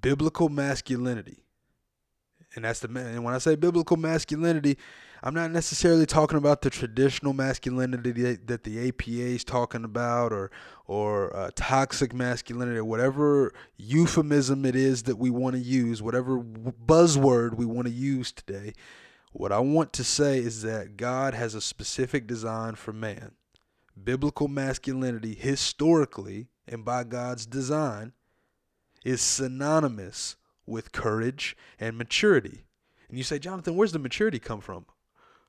biblical 0.00 0.48
masculinity, 0.48 1.44
and 2.54 2.64
that's 2.64 2.80
the 2.80 2.88
man. 2.88 3.06
and 3.06 3.24
when 3.24 3.34
I 3.34 3.38
say 3.38 3.56
biblical 3.56 3.96
masculinity, 3.96 4.78
I'm 5.22 5.34
not 5.34 5.50
necessarily 5.50 6.06
talking 6.06 6.38
about 6.38 6.62
the 6.62 6.70
traditional 6.70 7.32
masculinity 7.32 8.36
that 8.36 8.64
the 8.64 8.88
APA 8.88 9.10
is 9.10 9.44
talking 9.44 9.84
about, 9.84 10.32
or 10.32 10.50
or 10.86 11.34
uh, 11.36 11.50
toxic 11.54 12.14
masculinity, 12.14 12.78
or 12.78 12.84
whatever 12.84 13.52
euphemism 13.76 14.64
it 14.64 14.76
is 14.76 15.04
that 15.04 15.16
we 15.16 15.30
want 15.30 15.56
to 15.56 15.60
use, 15.60 16.00
whatever 16.00 16.38
buzzword 16.38 17.54
we 17.54 17.66
want 17.66 17.88
to 17.88 17.92
use 17.92 18.30
today. 18.30 18.72
What 19.32 19.52
I 19.52 19.58
want 19.58 19.92
to 19.94 20.04
say 20.04 20.38
is 20.38 20.62
that 20.62 20.96
God 20.96 21.34
has 21.34 21.54
a 21.54 21.60
specific 21.60 22.26
design 22.26 22.76
for 22.76 22.92
man. 22.92 23.32
Biblical 24.02 24.48
masculinity, 24.48 25.34
historically 25.34 26.48
and 26.66 26.84
by 26.84 27.04
God's 27.04 27.44
design, 27.44 28.12
is 29.04 29.20
synonymous 29.20 30.36
with 30.66 30.92
courage 30.92 31.56
and 31.80 31.98
maturity. 31.98 32.64
And 33.08 33.18
you 33.18 33.24
say, 33.24 33.38
Jonathan, 33.38 33.74
where's 33.74 33.92
the 33.92 33.98
maturity 33.98 34.38
come 34.38 34.60
from? 34.60 34.86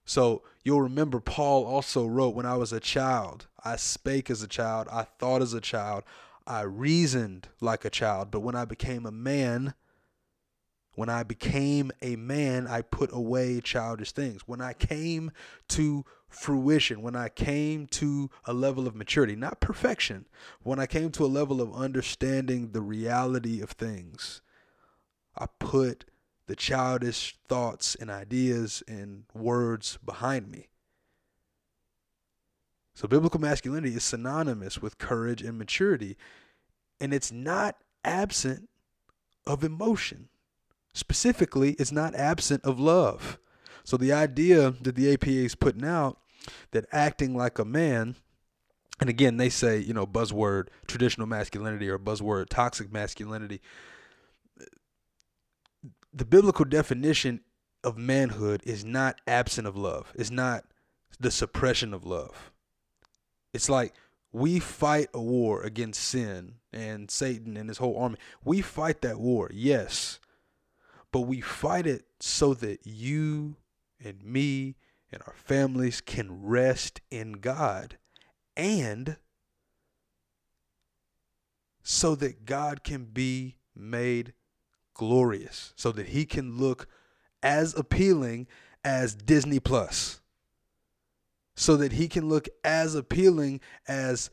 So 0.06 0.44
you'll 0.64 0.82
remember 0.82 1.20
Paul 1.20 1.66
also 1.66 2.06
wrote, 2.06 2.36
When 2.36 2.46
I 2.46 2.58
was 2.58 2.74
a 2.74 2.80
child, 2.80 3.48
I 3.64 3.76
spake 3.76 4.30
as 4.30 4.42
a 4.42 4.48
child, 4.48 4.88
I 4.92 5.04
thought 5.04 5.42
as 5.42 5.54
a 5.54 5.62
child, 5.62 6.04
I 6.48 6.62
reasoned 6.62 7.50
like 7.62 7.86
a 7.86 7.90
child. 7.90 8.32
But 8.32 8.40
when 8.40 8.56
I 8.56 8.66
became 8.66 9.06
a 9.06 9.12
man, 9.12 9.76
when 10.96 11.10
I 11.10 11.24
became 11.24 11.92
a 12.02 12.16
man, 12.16 12.68
I 12.68 12.82
put 12.82 13.14
away 13.14 13.62
childish 13.62 14.12
things. 14.12 14.42
When 14.48 14.60
I 14.60 14.74
came 14.74 15.32
to 15.70 16.06
fruition, 16.28 17.02
when 17.02 17.16
I 17.16 17.30
came 17.30 17.88
to 17.88 18.30
a 18.46 18.54
level 18.54 18.88
of 18.88 18.96
maturity, 18.96 19.36
not 19.36 19.60
perfection, 19.60 20.26
when 20.62 20.80
I 20.80 20.88
came 20.88 21.12
to 21.12 21.26
a 21.26 21.28
level 21.28 21.62
of 21.62 21.74
understanding 21.74 22.72
the 22.72 22.82
reality 22.82 23.62
of 23.62 23.72
things, 23.72 24.42
I 25.38 25.46
put 25.60 26.06
the 26.50 26.56
childish 26.56 27.38
thoughts 27.48 27.94
and 27.94 28.10
ideas 28.10 28.82
and 28.88 29.24
words 29.36 30.00
behind 30.04 30.50
me. 30.50 30.68
So, 32.96 33.08
biblical 33.08 33.40
masculinity 33.40 33.96
is 33.96 34.04
synonymous 34.04 34.82
with 34.82 34.98
courage 34.98 35.44
and 35.44 35.60
maturity, 35.60 36.18
and 37.00 37.14
it's 37.14 37.32
not 37.32 37.76
absent 38.04 38.68
of 39.46 39.64
emotion. 39.64 40.30
Specifically, 40.92 41.74
it's 41.74 41.92
not 41.92 42.16
absent 42.16 42.66
of 42.66 42.80
love. 42.80 43.38
So, 43.84 43.96
the 43.96 44.12
idea 44.12 44.72
that 44.82 44.96
the 44.96 45.14
APA 45.14 45.30
is 45.30 45.54
putting 45.54 45.86
out 45.86 46.18
that 46.72 46.88
acting 46.92 47.38
like 47.38 47.60
a 47.60 47.64
man, 47.64 48.16
and 49.00 49.08
again, 49.08 49.38
they 49.38 49.50
say, 49.50 49.78
you 49.78 49.94
know, 49.94 50.08
buzzword 50.08 50.70
traditional 50.88 51.28
masculinity 51.28 51.88
or 51.88 52.00
buzzword 52.00 52.50
toxic 52.50 52.92
masculinity 52.92 53.62
the 56.14 56.26
biblical 56.26 56.66
definition 56.66 57.42
of 57.84 57.98
manhood 57.98 58.62
is 58.66 58.84
not 58.84 59.22
absent 59.28 59.68
of 59.68 59.78
love. 59.78 60.12
It's 60.16 60.32
not 60.32 60.66
the 61.20 61.32
suppression 61.32 61.94
of 61.94 62.06
love. 62.06 62.52
It's 63.54 63.70
like 63.70 63.94
we 64.32 64.60
fight 64.60 65.10
a 65.14 65.22
war 65.22 65.64
against 65.64 66.02
sin 66.02 66.56
and 66.72 67.10
Satan 67.10 67.58
and 67.58 67.70
his 67.70 67.80
whole 67.80 67.98
army. 67.98 68.18
We 68.44 68.62
fight 68.62 69.02
that 69.02 69.20
war, 69.20 69.50
yes. 69.54 70.20
But 71.12 71.22
we 71.22 71.42
fight 71.42 71.88
it 71.88 72.06
so 72.20 72.54
that 72.56 72.86
you 72.86 73.56
and 74.04 74.24
me 74.24 74.76
and 75.12 75.24
our 75.26 75.34
families 75.36 76.02
can 76.02 76.44
rest 76.44 77.02
in 77.10 77.34
God 77.34 77.98
and 78.56 79.18
so 81.82 82.14
that 82.16 82.46
God 82.46 82.84
can 82.84 83.06
be 83.06 83.56
made 83.76 84.34
glorious 85.00 85.72
so 85.78 85.94
that 85.94 86.08
he 86.08 86.26
can 86.26 86.58
look 86.58 86.86
as 87.42 87.74
appealing 87.74 88.46
as 88.84 89.16
Disney 89.16 89.62
Plus. 89.62 90.20
So 91.56 91.78
that 91.78 91.94
he 91.94 92.10
can 92.10 92.28
look 92.28 92.50
as 92.66 92.96
appealing 92.96 93.62
as 93.88 94.30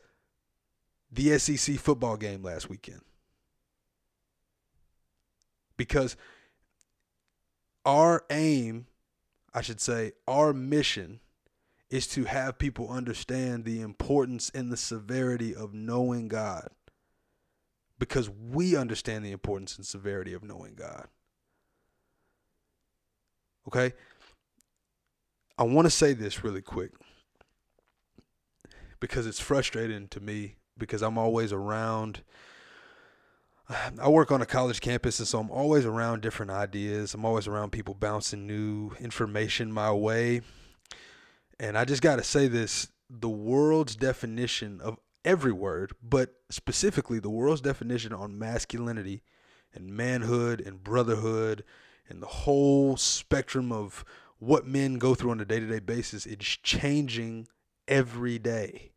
the 1.09 1.39
SEC 1.39 1.77
football 1.77 2.17
game 2.17 2.43
last 2.43 2.69
weekend. 2.69 2.99
Because 5.77 6.17
our 7.85 8.25
aim, 8.29 8.87
I 9.53 9.61
should 9.61 9.79
say, 9.79 10.11
our 10.27 10.51
mission 10.51 11.21
is 11.89 12.07
to 12.07 12.25
have 12.25 12.59
people 12.59 12.89
understand 12.89 13.63
the 13.63 13.79
importance 13.79 14.51
and 14.53 14.69
the 14.69 14.75
severity 14.75 15.55
of 15.55 15.73
knowing 15.73 16.27
God 16.27 16.71
because 17.99 18.29
we 18.29 18.75
understand 18.75 19.25
the 19.25 19.31
importance 19.31 19.75
and 19.77 19.85
severity 19.85 20.33
of 20.33 20.43
knowing 20.43 20.75
God. 20.75 21.07
Okay? 23.67 23.93
I 25.57 25.63
want 25.63 25.85
to 25.85 25.91
say 25.91 26.13
this 26.13 26.43
really 26.43 26.61
quick 26.61 26.91
because 28.99 29.25
it's 29.25 29.39
frustrating 29.39 30.07
to 30.09 30.19
me 30.19 30.55
because 30.77 31.01
I'm 31.01 31.17
always 31.17 31.51
around. 31.51 32.21
I 33.99 34.09
work 34.09 34.31
on 34.31 34.41
a 34.41 34.45
college 34.45 34.79
campus, 34.81 35.19
and 35.19 35.27
so 35.27 35.39
I'm 35.39 35.51
always 35.51 35.85
around 35.85 36.21
different 36.21 36.51
ideas. 36.51 37.13
I'm 37.13 37.25
always 37.25 37.47
around 37.47 37.71
people 37.71 37.93
bouncing 37.93 38.45
new 38.45 38.91
information 38.99 39.71
my 39.71 39.91
way. 39.91 40.41
And 41.59 41.77
I 41.77 41.85
just 41.85 42.01
got 42.01 42.17
to 42.17 42.23
say 42.23 42.47
this 42.47 42.89
the 43.09 43.29
world's 43.29 43.95
definition 43.95 44.81
of 44.81 44.97
every 45.27 45.51
word, 45.51 45.91
but 46.01 46.35
specifically 46.49 47.19
the 47.19 47.29
world's 47.29 47.59
definition 47.59 48.13
on 48.13 48.39
masculinity 48.39 49.21
and 49.73 49.91
manhood 49.91 50.61
and 50.61 50.81
brotherhood 50.81 51.65
and 52.07 52.23
the 52.23 52.27
whole 52.27 52.95
spectrum 52.95 53.69
of 53.69 54.05
what 54.39 54.65
men 54.65 54.97
go 54.97 55.13
through 55.13 55.31
on 55.31 55.41
a 55.41 55.45
day 55.45 55.59
to 55.59 55.67
day 55.67 55.79
basis 55.79 56.25
is 56.25 56.37
changing 56.37 57.45
every 57.89 58.39
day. 58.39 58.93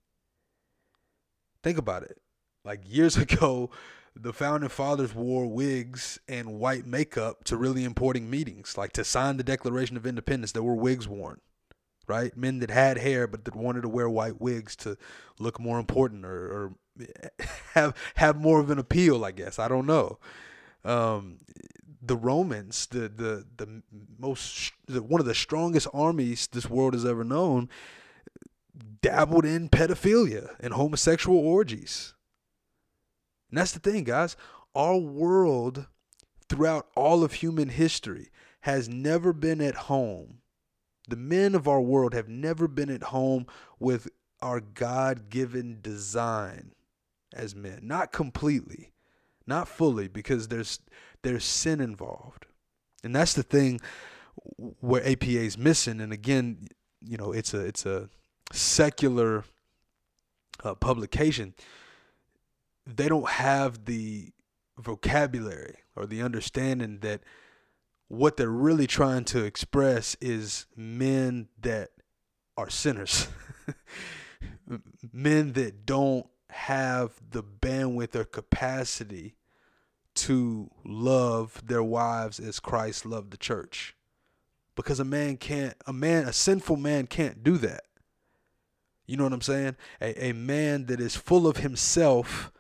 Think 1.65 1.79
about 1.79 2.05
it. 2.05 2.19
Like 2.65 2.83
years 2.87 3.17
ago, 3.17 3.71
the 4.15 4.33
founding 4.33 4.69
fathers 4.69 5.13
wore 5.13 5.49
wigs 5.49 6.21
and 6.29 6.61
white 6.61 6.87
makeup 6.87 7.43
to 7.45 7.57
really 7.57 7.83
important 7.83 8.31
meetings, 8.31 8.79
like 8.79 8.93
to 8.93 9.03
sign 9.03 9.37
the 9.37 9.43
Declaration 9.43 9.97
of 9.97 10.07
Independence, 10.07 10.53
there 10.53 10.63
were 10.63 10.77
wigs 10.77 11.09
worn 11.09 11.41
right? 12.11 12.37
Men 12.37 12.59
that 12.59 12.71
had 12.71 12.99
hair 12.99 13.29
but 13.29 13.45
that 13.45 13.55
wanted 13.55 13.83
to 13.83 13.89
wear 13.89 14.11
white 14.11 14.41
wigs 14.41 14.75
to 14.77 14.99
look 15.39 15.61
more 15.61 15.79
important 15.79 16.25
or, 16.25 16.47
or 16.47 16.75
have 17.75 17.95
have 18.17 18.37
more 18.37 18.59
of 18.59 18.69
an 18.71 18.79
appeal, 18.81 19.25
I 19.25 19.31
guess. 19.31 19.61
I 19.61 19.69
don't 19.69 19.87
know. 19.87 20.19
Um, 20.85 21.39
the 22.03 22.17
Romans, 22.17 22.87
the 22.87 23.09
the 23.09 23.45
the 23.57 23.83
most 24.19 24.73
the, 24.87 25.03
one 25.03 25.21
of 25.21 25.27
the 25.27 25.35
strongest 25.35 25.87
armies 25.95 26.49
this 26.49 26.69
world 26.69 26.95
has 26.95 27.05
ever 27.05 27.23
known, 27.23 27.69
dabbled 29.01 29.45
in 29.45 29.69
pedophilia 29.69 30.57
and 30.59 30.75
homosexual 30.75 31.39
orgies. 31.39 32.15
And 33.51 33.59
that's 33.59 33.73
the 33.73 33.81
thing, 33.81 34.05
guys. 34.05 34.37
Our 34.75 34.97
world, 34.97 35.87
throughout 36.49 36.89
all 36.97 37.23
of 37.23 37.35
human 37.35 37.69
history, 37.69 38.31
has 38.63 38.89
never 38.89 39.33
been 39.33 39.61
at 39.61 39.75
home. 39.75 40.40
The 41.11 41.17
men 41.17 41.55
of 41.55 41.67
our 41.67 41.81
world 41.81 42.15
have 42.15 42.29
never 42.29 42.69
been 42.69 42.89
at 42.91 43.05
home 43.05 43.47
with 43.79 44.09
our 44.41 44.61
God 44.61 45.29
given 45.29 45.79
design 45.83 46.73
as 47.35 47.55
men. 47.55 47.81
Not 47.83 48.13
completely, 48.13 48.93
not 49.47 49.69
fully, 49.69 50.09
because 50.09 50.49
there's 50.49 50.79
there's 51.23 51.45
sin 51.45 51.81
involved. 51.81 52.47
And 53.03 53.15
that's 53.15 53.35
the 53.35 53.43
thing 53.43 53.81
where 54.81 55.07
APA 55.07 55.27
is 55.27 55.59
missing. 55.59 56.01
And 56.01 56.13
again, 56.13 56.69
you 57.01 57.17
know, 57.17 57.33
it's 57.33 57.53
a 57.55 57.61
it's 57.61 57.85
a 57.85 58.09
secular 58.53 59.45
uh, 60.63 60.75
publication. 60.75 61.55
They 62.87 63.09
don't 63.09 63.29
have 63.29 63.85
the 63.85 64.33
vocabulary 64.79 65.77
or 65.97 66.07
the 66.07 66.23
understanding 66.23 66.99
that 67.01 67.21
what 68.11 68.37
they're 68.37 68.49
really 68.49 68.89
trying 68.89 69.25
to 69.25 69.45
express 69.45 70.17
is 70.21 70.67
men 70.77 71.47
that 71.61 71.91
are 72.57 72.69
sinners. 72.69 73.29
men 75.13 75.53
that 75.53 75.87
don't 75.87 76.27
have 76.51 77.13
the 77.31 77.45
bandwidth 77.45 78.17
or 78.17 78.25
capacity 78.25 79.37
to 80.17 80.69
love 80.85 81.63
their 81.65 81.85
wives 81.85 82.41
as 82.41 82.59
Christ 82.59 83.07
loved 83.07 83.31
the 83.31 83.37
church. 83.37 83.95
Because 84.75 84.99
a 84.99 85.05
man 85.05 85.37
can't, 85.37 85.77
a 85.87 85.93
man, 85.93 86.27
a 86.27 86.33
sinful 86.33 86.77
man 86.77 87.07
can't 87.07 87.45
do 87.45 87.59
that. 87.59 87.85
You 89.07 89.19
know 89.19 89.25
what 89.25 89.33
I'm 89.33 89.41
saying? 89.41 89.77
A, 90.01 90.31
a 90.31 90.33
man 90.33 90.87
that 90.87 91.01
is 91.01 91.15
full 91.15 91.47
of 91.47 91.59
himself 91.59 92.51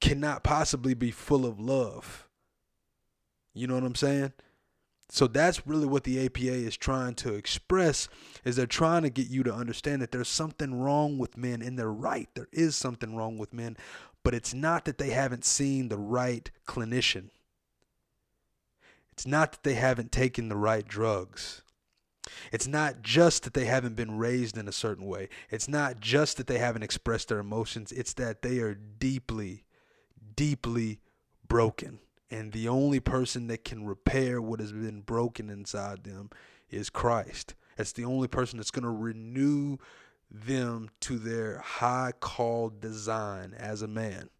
cannot 0.00 0.44
possibly 0.44 0.94
be 0.94 1.10
full 1.10 1.44
of 1.44 1.58
love. 1.58 2.23
You 3.54 3.66
know 3.66 3.74
what 3.74 3.84
I'm 3.84 3.94
saying? 3.94 4.32
So 5.10 5.26
that's 5.26 5.66
really 5.66 5.86
what 5.86 6.04
the 6.04 6.24
APA 6.24 6.52
is 6.52 6.76
trying 6.76 7.14
to 7.16 7.34
express 7.34 8.08
is 8.44 8.56
they're 8.56 8.66
trying 8.66 9.02
to 9.02 9.10
get 9.10 9.28
you 9.28 9.42
to 9.44 9.54
understand 9.54 10.02
that 10.02 10.12
there's 10.12 10.28
something 10.28 10.80
wrong 10.80 11.18
with 11.18 11.36
men 11.36 11.62
and 11.62 11.78
they're 11.78 11.92
right. 11.92 12.28
There 12.34 12.48
is 12.52 12.74
something 12.74 13.14
wrong 13.14 13.38
with 13.38 13.52
men, 13.52 13.76
but 14.22 14.34
it's 14.34 14.54
not 14.54 14.86
that 14.86 14.98
they 14.98 15.10
haven't 15.10 15.44
seen 15.44 15.88
the 15.88 15.98
right 15.98 16.50
clinician. 16.66 17.28
It's 19.12 19.26
not 19.26 19.52
that 19.52 19.62
they 19.62 19.74
haven't 19.74 20.10
taken 20.10 20.48
the 20.48 20.56
right 20.56 20.86
drugs. 20.86 21.62
It's 22.50 22.66
not 22.66 23.02
just 23.02 23.44
that 23.44 23.54
they 23.54 23.66
haven't 23.66 23.94
been 23.94 24.18
raised 24.18 24.56
in 24.56 24.66
a 24.66 24.72
certain 24.72 25.06
way. 25.06 25.28
It's 25.50 25.68
not 25.68 26.00
just 26.00 26.38
that 26.38 26.46
they 26.46 26.58
haven't 26.58 26.82
expressed 26.82 27.28
their 27.28 27.38
emotions. 27.38 27.92
It's 27.92 28.14
that 28.14 28.42
they 28.42 28.58
are 28.58 28.74
deeply, 28.74 29.64
deeply 30.34 31.00
broken. 31.46 32.00
And 32.34 32.50
the 32.50 32.66
only 32.66 32.98
person 32.98 33.46
that 33.46 33.64
can 33.64 33.86
repair 33.86 34.42
what 34.42 34.58
has 34.58 34.72
been 34.72 35.02
broken 35.02 35.48
inside 35.48 36.02
them 36.02 36.30
is 36.68 36.90
Christ. 36.90 37.54
It's 37.78 37.92
the 37.92 38.04
only 38.04 38.26
person 38.26 38.56
that's 38.56 38.72
going 38.72 38.82
to 38.82 38.90
renew 38.90 39.76
them 40.28 40.90
to 41.02 41.16
their 41.16 41.58
high 41.58 42.10
called 42.18 42.80
design 42.80 43.54
as 43.56 43.82
a 43.82 43.86
man. 43.86 44.30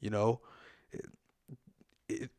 You 0.00 0.10
know, 0.10 0.40
it, 0.90 1.06
it, 2.08 2.30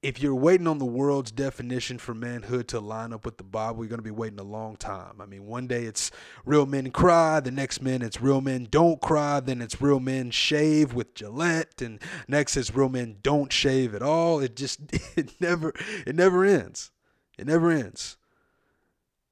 if 0.00 0.22
you're 0.22 0.34
waiting 0.34 0.68
on 0.68 0.78
the 0.78 0.84
world's 0.84 1.32
definition 1.32 1.98
for 1.98 2.14
manhood 2.14 2.68
to 2.68 2.78
line 2.78 3.12
up 3.12 3.24
with 3.24 3.36
the 3.36 3.44
Bible, 3.44 3.82
you're 3.82 3.88
going 3.88 3.98
to 3.98 4.02
be 4.02 4.12
waiting 4.12 4.38
a 4.38 4.44
long 4.44 4.76
time. 4.76 5.20
I 5.20 5.26
mean, 5.26 5.44
one 5.46 5.66
day 5.66 5.84
it's 5.84 6.12
real 6.44 6.66
men 6.66 6.92
cry, 6.92 7.40
the 7.40 7.50
next 7.50 7.82
minute 7.82 8.06
it's 8.06 8.20
real 8.20 8.40
men 8.40 8.68
don't 8.70 9.00
cry, 9.00 9.40
then 9.40 9.60
it's 9.60 9.82
real 9.82 9.98
men 9.98 10.30
shave 10.30 10.94
with 10.94 11.14
Gillette, 11.14 11.82
and 11.82 12.00
next 12.28 12.56
it's 12.56 12.74
real 12.74 12.88
men 12.88 13.16
don't 13.22 13.52
shave 13.52 13.92
at 13.94 14.02
all. 14.02 14.38
It 14.38 14.54
just 14.54 14.80
it 15.16 15.32
never 15.40 15.72
it 16.06 16.14
never 16.14 16.44
ends. 16.44 16.92
It 17.36 17.46
never 17.46 17.70
ends. 17.70 18.16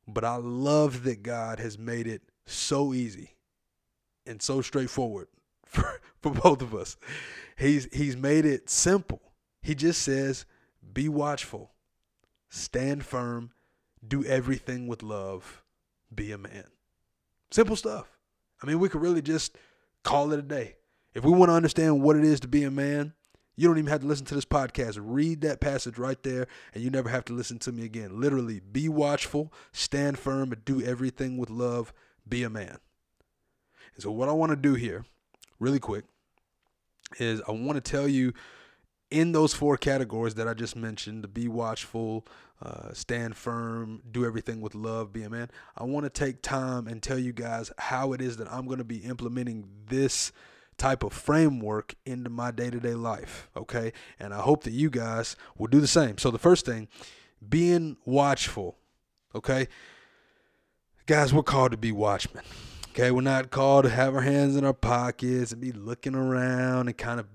But 0.09 0.24
I 0.24 0.37
love 0.37 1.05
that 1.05 1.22
God 1.22 1.61
has 1.61 1.79
made 1.79 2.07
it 2.07 2.22
so 2.44 2.92
easy 2.92 3.37
and 4.24 4.42
so 4.42 4.62
straightforward 4.62 5.29
for, 5.64 6.00
for 6.22 6.33
both 6.33 6.61
of 6.61 6.74
us. 6.74 6.96
He's 7.57 7.87
he's 7.92 8.16
made 8.16 8.44
it 8.44 8.68
simple. 8.68 9.20
He 9.62 9.76
just 9.76 10.02
says 10.02 10.44
be 10.96 11.11
watchful, 11.11 11.72
stand 12.48 13.04
firm, 13.04 13.50
do 14.09 14.24
everything 14.24 14.87
with 14.87 15.02
love, 15.02 15.62
be 16.12 16.32
a 16.32 16.38
man. 16.38 16.64
Simple 17.50 17.76
stuff. 17.76 18.16
I 18.62 18.66
mean, 18.66 18.80
we 18.80 18.88
could 18.88 19.02
really 19.02 19.20
just 19.20 19.59
call 20.04 20.32
it 20.32 20.38
a 20.38 20.42
day. 20.42 20.76
If 21.12 21.22
we 21.22 21.32
want 21.32 21.50
to 21.50 21.54
understand 21.54 22.02
what 22.02 22.16
it 22.16 22.24
is 22.24 22.40
to 22.40 22.48
be 22.48 22.62
a 22.62 22.70
man, 22.70 23.12
you 23.56 23.68
don't 23.68 23.76
even 23.76 23.90
have 23.90 24.00
to 24.00 24.06
listen 24.06 24.24
to 24.24 24.35
this 24.35 24.46
podcast. 24.46 24.96
Read 24.98 25.42
that 25.42 25.61
passage 25.61 25.98
right 25.98 26.22
there, 26.22 26.46
and 26.72 26.82
you 26.82 26.88
never 26.88 27.11
have 27.11 27.26
to 27.26 27.35
listen 27.35 27.59
to 27.59 27.72
me 27.72 27.85
again. 27.85 28.18
Literally, 28.18 28.61
be 28.61 28.88
watchful, 28.88 29.52
stand 29.72 30.18
firm, 30.18 30.50
and 30.50 30.64
do 30.64 30.80
everything 30.80 31.37
with 31.37 31.50
love. 31.50 31.92
Be 32.26 32.42
a 32.42 32.48
man. 32.48 32.78
And 33.94 34.02
so, 34.02 34.11
what 34.11 34.30
I 34.30 34.32
want 34.32 34.50
to 34.50 34.56
do 34.56 34.72
here, 34.72 35.04
really 35.61 35.78
quick, 35.78 36.06
is 37.18 37.42
I 37.46 37.52
want 37.52 37.74
to 37.74 37.82
tell 37.82 38.09
you 38.09 38.32
in 39.10 39.32
those 39.32 39.54
four 39.54 39.76
categories 39.76 40.34
that 40.34 40.48
I 40.48 40.54
just 40.54 40.76
mentioned 40.76 41.22
to 41.22 41.28
be 41.28 41.48
watchful, 41.48 42.26
uh, 42.60 42.92
stand 42.92 43.36
firm, 43.36 44.02
do 44.10 44.24
everything 44.24 44.60
with 44.60 44.74
love, 44.74 45.12
be 45.12 45.22
a 45.22 45.30
man. 45.30 45.50
I 45.76 45.84
want 45.84 46.04
to 46.04 46.10
take 46.10 46.42
time 46.42 46.86
and 46.86 47.02
tell 47.02 47.18
you 47.18 47.32
guys 47.32 47.70
how 47.78 48.12
it 48.12 48.20
is 48.20 48.36
that 48.38 48.52
I'm 48.52 48.66
going 48.66 48.78
to 48.78 48.84
be 48.84 48.98
implementing 48.98 49.68
this 49.88 50.32
type 50.78 51.02
of 51.02 51.12
framework 51.12 51.94
into 52.04 52.30
my 52.30 52.50
day 52.50 52.70
to 52.70 52.80
day 52.80 52.94
life. 52.94 53.48
Okay. 53.56 53.92
And 54.18 54.34
I 54.34 54.40
hope 54.40 54.64
that 54.64 54.72
you 54.72 54.90
guys 54.90 55.36
will 55.56 55.68
do 55.68 55.80
the 55.80 55.86
same. 55.86 56.18
So, 56.18 56.30
the 56.30 56.38
first 56.38 56.66
thing, 56.66 56.88
being 57.46 57.96
watchful. 58.04 58.76
Okay. 59.34 59.68
Guys, 61.06 61.32
we're 61.32 61.42
called 61.42 61.70
to 61.70 61.76
be 61.76 61.92
watchmen. 61.92 62.42
Okay, 62.90 63.10
we're 63.10 63.20
not 63.20 63.50
called 63.50 63.84
to 63.84 63.90
have 63.90 64.14
our 64.14 64.22
hands 64.22 64.56
in 64.56 64.64
our 64.64 64.72
pockets 64.72 65.52
and 65.52 65.60
be 65.60 65.70
looking 65.70 66.14
around 66.14 66.88
and 66.88 66.96
kind 66.96 67.20
of 67.20 67.26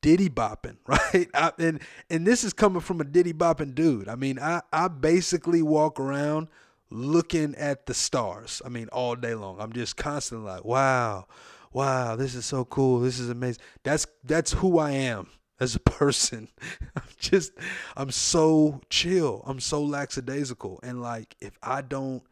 diddy 0.00 0.28
bopping, 0.28 0.76
right? 0.86 1.28
I, 1.34 1.52
and 1.58 1.80
and 2.08 2.26
this 2.26 2.44
is 2.44 2.52
coming 2.52 2.80
from 2.80 3.00
a 3.00 3.04
diddy 3.04 3.32
bopping 3.32 3.74
dude. 3.74 4.08
I 4.08 4.14
mean, 4.14 4.38
I 4.38 4.62
I 4.72 4.88
basically 4.88 5.62
walk 5.62 6.00
around 6.00 6.48
looking 6.90 7.54
at 7.54 7.86
the 7.86 7.94
stars. 7.94 8.60
I 8.64 8.68
mean, 8.68 8.88
all 8.92 9.16
day 9.16 9.34
long. 9.34 9.60
I'm 9.60 9.72
just 9.72 9.96
constantly 9.96 10.50
like, 10.50 10.64
wow, 10.64 11.26
wow, 11.72 12.16
this 12.16 12.34
is 12.34 12.44
so 12.44 12.64
cool. 12.64 13.00
This 13.00 13.18
is 13.18 13.30
amazing. 13.30 13.62
That's 13.82 14.06
that's 14.24 14.52
who 14.52 14.78
I 14.78 14.92
am 14.92 15.28
as 15.58 15.74
a 15.74 15.80
person. 15.80 16.48
I'm 16.96 17.02
just 17.18 17.52
I'm 17.96 18.10
so 18.10 18.80
chill. 18.90 19.42
I'm 19.46 19.60
so 19.60 19.82
lackadaisical. 19.82 20.80
And 20.82 21.00
like 21.00 21.36
if 21.40 21.58
I 21.62 21.82
don't 21.82 22.22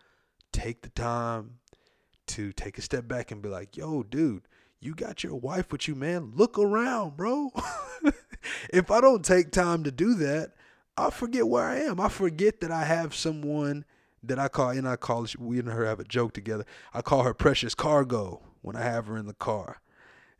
take 0.52 0.82
the 0.82 0.90
time 0.90 1.58
to 2.26 2.52
take 2.52 2.78
a 2.78 2.82
step 2.82 3.08
back 3.08 3.30
and 3.30 3.40
be 3.40 3.48
like, 3.48 3.76
yo, 3.76 4.02
dude, 4.02 4.42
you 4.80 4.94
got 4.94 5.24
your 5.24 5.36
wife 5.36 5.72
with 5.72 5.88
you, 5.88 5.94
man. 5.94 6.32
Look 6.34 6.58
around, 6.58 7.16
bro. 7.16 7.50
if 8.72 8.90
I 8.90 9.00
don't 9.00 9.24
take 9.24 9.50
time 9.50 9.84
to 9.84 9.90
do 9.90 10.14
that, 10.14 10.52
I 10.96 11.10
forget 11.10 11.48
where 11.48 11.64
I 11.64 11.76
am. 11.80 12.00
I 12.00 12.08
forget 12.08 12.60
that 12.60 12.70
I 12.70 12.84
have 12.84 13.14
someone 13.14 13.84
that 14.22 14.38
I 14.38 14.48
call, 14.48 14.70
and 14.70 14.88
I 14.88 14.96
call, 14.96 15.26
we 15.38 15.58
and 15.58 15.68
her 15.68 15.86
have 15.86 16.00
a 16.00 16.04
joke 16.04 16.32
together. 16.32 16.64
I 16.92 17.02
call 17.02 17.22
her 17.22 17.34
precious 17.34 17.74
cargo 17.74 18.42
when 18.62 18.76
I 18.76 18.82
have 18.82 19.06
her 19.06 19.16
in 19.16 19.26
the 19.26 19.34
car. 19.34 19.80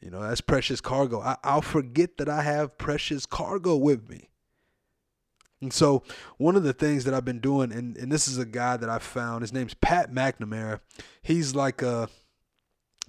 You 0.00 0.10
know, 0.10 0.22
that's 0.22 0.40
precious 0.40 0.80
cargo. 0.80 1.20
I, 1.20 1.36
I'll 1.42 1.62
forget 1.62 2.18
that 2.18 2.28
I 2.28 2.42
have 2.42 2.78
precious 2.78 3.26
cargo 3.26 3.76
with 3.76 4.08
me. 4.08 4.28
And 5.60 5.72
so, 5.72 6.04
one 6.36 6.54
of 6.54 6.62
the 6.62 6.72
things 6.72 7.04
that 7.04 7.14
I've 7.14 7.24
been 7.24 7.40
doing, 7.40 7.72
and, 7.72 7.96
and 7.96 8.12
this 8.12 8.28
is 8.28 8.38
a 8.38 8.46
guy 8.46 8.76
that 8.76 8.88
I 8.88 9.00
found, 9.00 9.42
his 9.42 9.52
name's 9.52 9.74
Pat 9.74 10.12
McNamara. 10.12 10.78
He's 11.20 11.56
like 11.56 11.82
a 11.82 12.08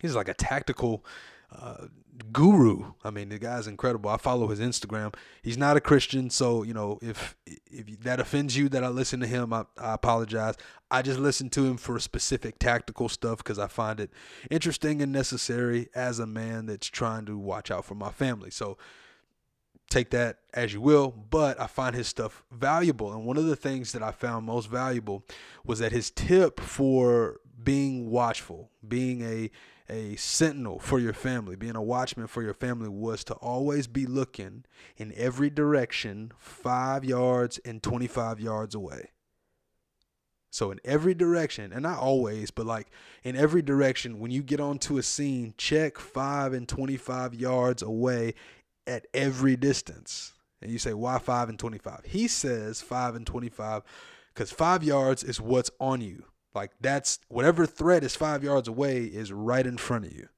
he's 0.02 0.16
like 0.16 0.28
a 0.28 0.34
tactical 0.34 1.06
uh, 1.52 1.88
guru. 2.32 2.94
I 3.04 3.12
mean, 3.12 3.30
the 3.30 3.40
guy's 3.40 3.68
incredible. 3.68 4.10
I 4.10 4.18
follow 4.18 4.48
his 4.48 4.60
Instagram. 4.60 5.14
He's 5.42 5.58
not 5.58 5.78
a 5.78 5.82
Christian, 5.82 6.30
so 6.30 6.64
you 6.64 6.74
know 6.74 7.00
if 7.02 7.36
if 7.46 8.00
that 8.02 8.20
offends 8.20 8.58
you 8.58 8.70
that 8.70 8.84
I 8.84 8.90
listen 8.90 9.20
to 9.22 9.28
him, 9.28 9.54
I, 9.54 9.66
I 9.78 9.94
apologize. 9.94 10.56
I 10.92 11.02
just 11.02 11.20
listen 11.20 11.50
to 11.52 11.66
him 11.66 11.78
for 11.78 12.00
specific 12.00 12.60
tactical 12.60 13.10
stuff 13.10 13.38
because 13.38 13.60
I 13.60 13.68
find 13.68 14.00
it 14.00 14.12
interesting 14.50 15.02
and 15.02 15.12
necessary 15.12 15.90
as 15.94 16.20
a 16.20 16.26
man 16.26 16.66
that's 16.66 16.88
trying 16.88 17.26
to 17.28 17.38
watch 17.38 17.70
out 17.70 17.86
for 17.86 17.96
my 17.96 18.10
family. 18.10 18.50
So 18.50 18.78
take 19.90 20.12
that 20.12 20.40
as 20.54 20.74
you 20.74 20.82
will, 20.82 21.12
but 21.30 21.60
I 21.60 21.68
find 21.68 21.96
his 21.96 22.08
stuff 22.08 22.44
valuable. 22.52 23.12
And 23.12 23.26
one 23.26 23.38
of 23.38 23.46
the 23.46 23.56
things 23.56 23.92
that 23.92 24.04
I 24.04 24.12
found 24.12 24.46
most 24.46 24.68
valuable 24.68 25.26
was 25.66 25.80
that 25.80 25.92
his 25.92 26.12
tip 26.12 26.60
for 26.60 27.40
being 27.64 28.10
watchful, 28.10 28.72
being 28.88 29.22
a 29.22 29.52
a 29.90 30.16
sentinel 30.16 30.80
for 30.80 31.00
your 31.00 31.14
family, 31.14 31.56
being 31.56 31.76
a 31.76 31.82
watchman 31.82 32.28
for 32.28 32.42
your 32.44 32.54
family 32.54 32.90
was 32.90 33.24
to 33.26 33.34
always 33.36 33.88
be 33.88 34.06
looking 34.06 34.66
in 34.98 35.14
every 35.16 35.50
direction 35.50 36.32
5 36.38 37.04
yards 37.04 37.60
and 37.66 37.82
25 37.82 38.40
yards 38.40 38.76
away. 38.76 39.12
So 40.52 40.72
in 40.72 40.80
every 40.84 41.14
direction, 41.14 41.72
and 41.72 41.84
not 41.84 42.00
always, 42.00 42.50
but 42.52 42.66
like 42.66 42.88
in 43.24 43.36
every 43.36 43.62
direction, 43.62 44.20
when 44.20 44.32
you 44.32 44.42
get 44.42 44.60
onto 44.60 44.98
a 44.98 45.04
scene, 45.04 45.54
check 45.58 46.00
five 46.00 46.54
and 46.54 46.68
twenty-five 46.68 47.36
yards 47.36 47.84
away 47.84 48.34
at 48.88 49.06
every 49.14 49.56
distance. 49.56 50.34
And 50.62 50.72
you 50.72 50.80
say, 50.80 50.94
why 50.94 51.20
five 51.20 51.50
and 51.50 51.60
twenty-five? 51.60 52.02
He 52.06 52.28
says 52.28 52.82
five 52.82 53.16
and 53.16 53.28
twenty-five 53.28 53.84
because 54.34 54.52
five 54.52 54.84
yards 54.84 55.24
is 55.24 55.40
what's 55.40 55.70
on 55.80 56.02
you. 56.02 56.26
Like 56.54 56.72
that's 56.82 57.20
whatever 57.28 57.66
threat 57.66 58.04
is 58.04 58.16
five 58.16 58.44
yards 58.44 58.68
away 58.68 59.04
is 59.04 59.32
right 59.32 59.66
in 59.66 59.78
front 59.78 60.06
of 60.06 60.14
you. 60.14 60.30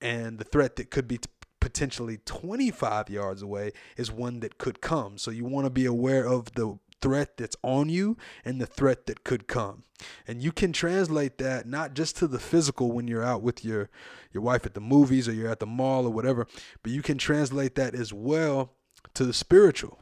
And 0.00 0.38
the 0.38 0.44
threat 0.44 0.76
that 0.76 0.90
could 0.90 1.08
be 1.08 1.18
t- 1.18 1.30
potentially 1.60 2.18
25 2.24 3.08
yards 3.08 3.40
away 3.40 3.72
is 3.96 4.10
one 4.10 4.40
that 4.40 4.58
could 4.58 4.80
come. 4.80 5.16
So 5.16 5.30
you 5.30 5.44
want 5.44 5.64
to 5.66 5.70
be 5.70 5.86
aware 5.86 6.26
of 6.26 6.52
the 6.54 6.78
threat 7.00 7.36
that's 7.36 7.56
on 7.62 7.88
you 7.88 8.16
and 8.44 8.60
the 8.60 8.66
threat 8.66 9.06
that 9.06 9.24
could 9.24 9.46
come. 9.46 9.84
And 10.26 10.42
you 10.42 10.52
can 10.52 10.72
translate 10.72 11.38
that 11.38 11.66
not 11.66 11.94
just 11.94 12.16
to 12.18 12.26
the 12.26 12.38
physical 12.38 12.90
when 12.92 13.06
you're 13.06 13.24
out 13.24 13.42
with 13.42 13.64
your 13.64 13.90
your 14.32 14.42
wife 14.42 14.64
at 14.64 14.74
the 14.74 14.80
movies 14.80 15.28
or 15.28 15.32
you're 15.32 15.50
at 15.50 15.60
the 15.60 15.66
mall 15.66 16.06
or 16.06 16.10
whatever, 16.10 16.46
but 16.82 16.92
you 16.92 17.02
can 17.02 17.18
translate 17.18 17.74
that 17.74 17.94
as 17.94 18.12
well 18.12 18.72
to 19.14 19.24
the 19.24 19.32
spiritual. 19.32 20.00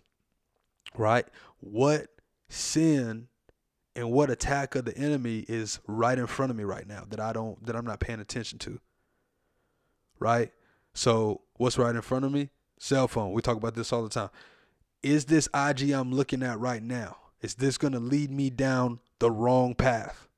Right? 0.97 1.27
What 1.59 2.09
sin 2.49 3.29
and 4.01 4.11
what 4.11 4.31
attack 4.31 4.75
of 4.75 4.87
the 4.87 4.97
enemy 4.97 5.45
is 5.47 5.79
right 5.87 6.19
in 6.19 6.27
front 6.27 6.51
of 6.51 6.57
me 6.57 6.65
right 6.65 6.87
now 6.87 7.05
that 7.11 7.21
I 7.21 7.33
don't 7.33 7.65
that 7.67 7.77
I'm 7.77 7.85
not 7.85 8.01
paying 8.01 8.21
attention 8.21 8.59
to. 8.61 8.81
Right? 10.19 10.53
So, 10.93 11.43
what's 11.57 11.79
right 11.79 11.95
in 11.95 12.03
front 12.03 12.25
of 12.25 12.33
me? 12.33 12.51
Cell 12.79 13.07
phone. 13.09 13.33
We 13.33 13.43
talk 13.43 13.57
about 13.57 13.75
this 13.75 13.93
all 13.93 14.03
the 14.03 14.09
time 14.09 14.31
is 15.03 15.27
this 15.27 15.49
IG 15.55 15.91
I'm 15.91 16.13
looking 16.13 16.43
at 16.43 16.59
right 16.59 16.83
now, 16.83 17.17
is 17.41 17.55
this 17.55 17.79
going 17.79 17.93
to 17.93 18.01
lead 18.01 18.31
me 18.31 18.51
down 18.51 19.01
the 19.19 19.31
wrong 19.31 19.75
path? 19.75 20.29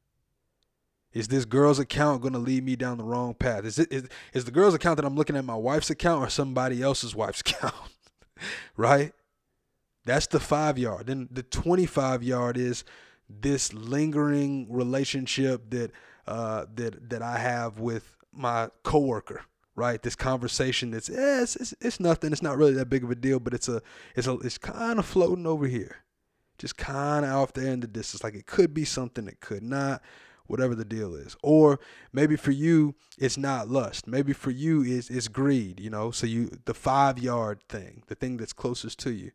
Is 1.13 1.29
this 1.29 1.45
girl's 1.45 1.79
account 1.79 2.23
going 2.23 2.33
to 2.33 2.39
lead 2.39 2.65
me 2.65 2.75
down 2.75 2.97
the 2.97 3.05
wrong 3.05 3.35
path? 3.35 3.65
Is 3.65 3.79
it 3.79 3.93
is, 3.93 4.09
is 4.33 4.45
the 4.45 4.51
girl's 4.51 4.75
account 4.75 4.97
that 4.97 5.05
I'm 5.05 5.17
looking 5.17 5.37
at 5.37 5.45
my 5.45 5.57
wife's 5.57 5.91
account 5.91 6.25
or 6.25 6.31
somebody 6.31 6.83
else's 6.83 7.15
wife's 7.15 7.41
account? 7.41 7.75
right? 8.77 9.13
That's 10.05 10.27
the 10.27 10.41
5 10.41 10.79
yard. 10.79 11.07
Then 11.07 11.29
the 11.31 11.43
25 11.43 12.23
yard 12.23 12.57
is 12.57 12.85
this 13.29 13.73
lingering 13.73 14.67
relationship 14.71 15.71
that 15.71 15.91
uh 16.27 16.67
that 16.75 17.11
that 17.11 17.23
I 17.23 17.39
have 17.39 17.79
with 17.79 18.17
my 18.33 18.71
coworker 18.83 19.43
right? 19.75 20.03
This 20.03 20.15
conversation 20.15 20.91
that's 20.91 21.09
eh, 21.09 21.43
it's, 21.43 21.57
it's, 21.57 21.75
it's 21.81 22.01
nothing. 22.01 22.33
It's 22.33 22.43
not 22.43 22.57
really 22.57 22.75
that 22.75 22.91
big 22.91 23.05
of 23.05 23.11
a 23.11 23.15
deal, 23.15 23.41
but 23.41 23.55
it's 23.55 23.69
a 23.69 23.83
it's 24.15 24.27
a 24.27 24.33
it's 24.39 24.59
kind 24.59 24.99
of 24.99 25.07
floating 25.07 25.47
over 25.47 25.67
here, 25.67 25.97
just 26.59 26.77
kind 26.77 27.25
of 27.25 27.33
off 27.33 27.53
there 27.53 27.73
in 27.73 27.81
the 27.81 27.87
distance. 27.87 28.23
Like 28.23 28.35
it 28.35 28.47
could 28.47 28.75
be 28.75 28.85
something, 28.85 29.27
it 29.27 29.41
could 29.41 29.63
not. 29.63 30.03
Whatever 30.49 30.75
the 30.75 30.85
deal 30.85 31.15
is, 31.15 31.35
or 31.43 31.79
maybe 32.13 32.37
for 32.37 32.51
you 32.51 32.95
it's 33.17 33.39
not 33.39 33.69
lust. 33.69 34.07
Maybe 34.07 34.35
for 34.35 34.51
you 34.51 34.83
is 34.83 35.09
it's 35.09 35.29
greed. 35.29 35.81
You 35.81 35.89
know, 35.89 36.11
so 36.11 36.27
you 36.27 36.51
the 36.67 36.75
five 36.75 37.19
yard 37.19 37.61
thing, 37.69 38.03
the 38.09 38.17
thing 38.17 38.37
that's 38.37 38.53
closest 38.53 38.99
to 39.01 39.13
you. 39.13 39.31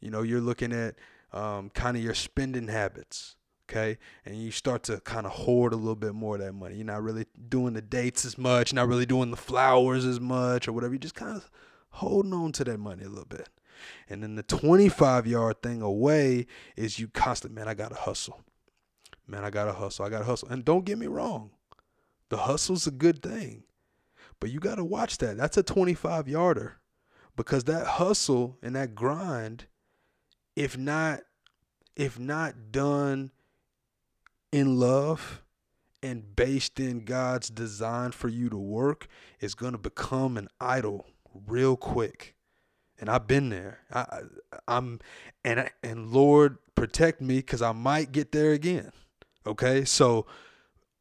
You 0.00 0.10
know, 0.10 0.22
you're 0.22 0.40
looking 0.40 0.72
at 0.72 0.94
um, 1.32 1.70
kind 1.70 1.96
of 1.96 2.02
your 2.02 2.14
spending 2.14 2.68
habits 2.68 3.36
okay? 3.68 3.98
And 4.24 4.36
you 4.36 4.50
start 4.50 4.84
to 4.84 5.00
kind 5.00 5.26
of 5.26 5.32
hoard 5.32 5.72
a 5.72 5.76
little 5.76 5.96
bit 5.96 6.14
more 6.14 6.36
of 6.36 6.40
that 6.40 6.52
money. 6.52 6.76
You're 6.76 6.84
not 6.84 7.02
really 7.02 7.26
doing 7.48 7.74
the 7.74 7.82
dates 7.82 8.24
as 8.24 8.38
much 8.38 8.72
not 8.72 8.88
really 8.88 9.06
doing 9.06 9.30
the 9.30 9.36
flowers 9.36 10.04
as 10.04 10.20
much 10.20 10.68
or 10.68 10.72
whatever. 10.72 10.92
You 10.92 10.98
just 10.98 11.14
kind 11.14 11.36
of 11.36 11.50
holding 11.90 12.32
on 12.32 12.52
to 12.52 12.64
that 12.64 12.78
money 12.78 13.04
a 13.04 13.08
little 13.08 13.24
bit. 13.24 13.48
And 14.08 14.22
then 14.22 14.36
the 14.36 14.42
25 14.42 15.26
yard 15.26 15.62
thing 15.62 15.82
away 15.82 16.46
is 16.76 16.98
you 16.98 17.08
constantly 17.08 17.56
man 17.60 17.68
i 17.68 17.74
gotta 17.74 17.94
hustle. 17.94 18.42
Man 19.26 19.44
i 19.44 19.50
gotta 19.50 19.72
hustle. 19.72 20.04
I 20.04 20.10
gotta 20.10 20.24
hustle. 20.24 20.48
And 20.48 20.64
don't 20.64 20.84
get 20.84 20.98
me 20.98 21.06
wrong 21.06 21.50
the 22.28 22.38
hustle's 22.38 22.86
a 22.86 22.90
good 22.90 23.22
thing 23.22 23.62
but 24.40 24.50
you 24.50 24.60
gotta 24.60 24.84
watch 24.84 25.18
that. 25.18 25.36
That's 25.36 25.56
a 25.56 25.62
25 25.62 26.28
yarder 26.28 26.78
because 27.36 27.64
that 27.64 27.86
hustle 27.86 28.58
and 28.62 28.76
that 28.76 28.94
grind 28.94 29.66
if 30.56 30.76
not 30.76 31.20
if 31.94 32.18
not 32.18 32.72
done 32.72 33.30
in 34.52 34.78
love 34.78 35.42
and 36.02 36.36
based 36.36 36.78
in 36.78 37.04
God's 37.04 37.48
design 37.48 38.12
for 38.12 38.28
you 38.28 38.48
to 38.50 38.56
work 38.56 39.06
is 39.40 39.54
going 39.54 39.72
to 39.72 39.78
become 39.78 40.36
an 40.36 40.48
idol 40.60 41.06
real 41.46 41.76
quick. 41.76 42.34
And 42.98 43.10
I've 43.10 43.26
been 43.26 43.50
there. 43.50 43.80
I, 43.92 44.20
I'm 44.66 45.00
and 45.44 45.70
and 45.82 46.10
Lord 46.10 46.58
protect 46.74 47.20
me 47.20 47.42
cuz 47.42 47.60
I 47.60 47.72
might 47.72 48.12
get 48.12 48.32
there 48.32 48.52
again. 48.52 48.92
Okay? 49.46 49.84
So 49.84 50.26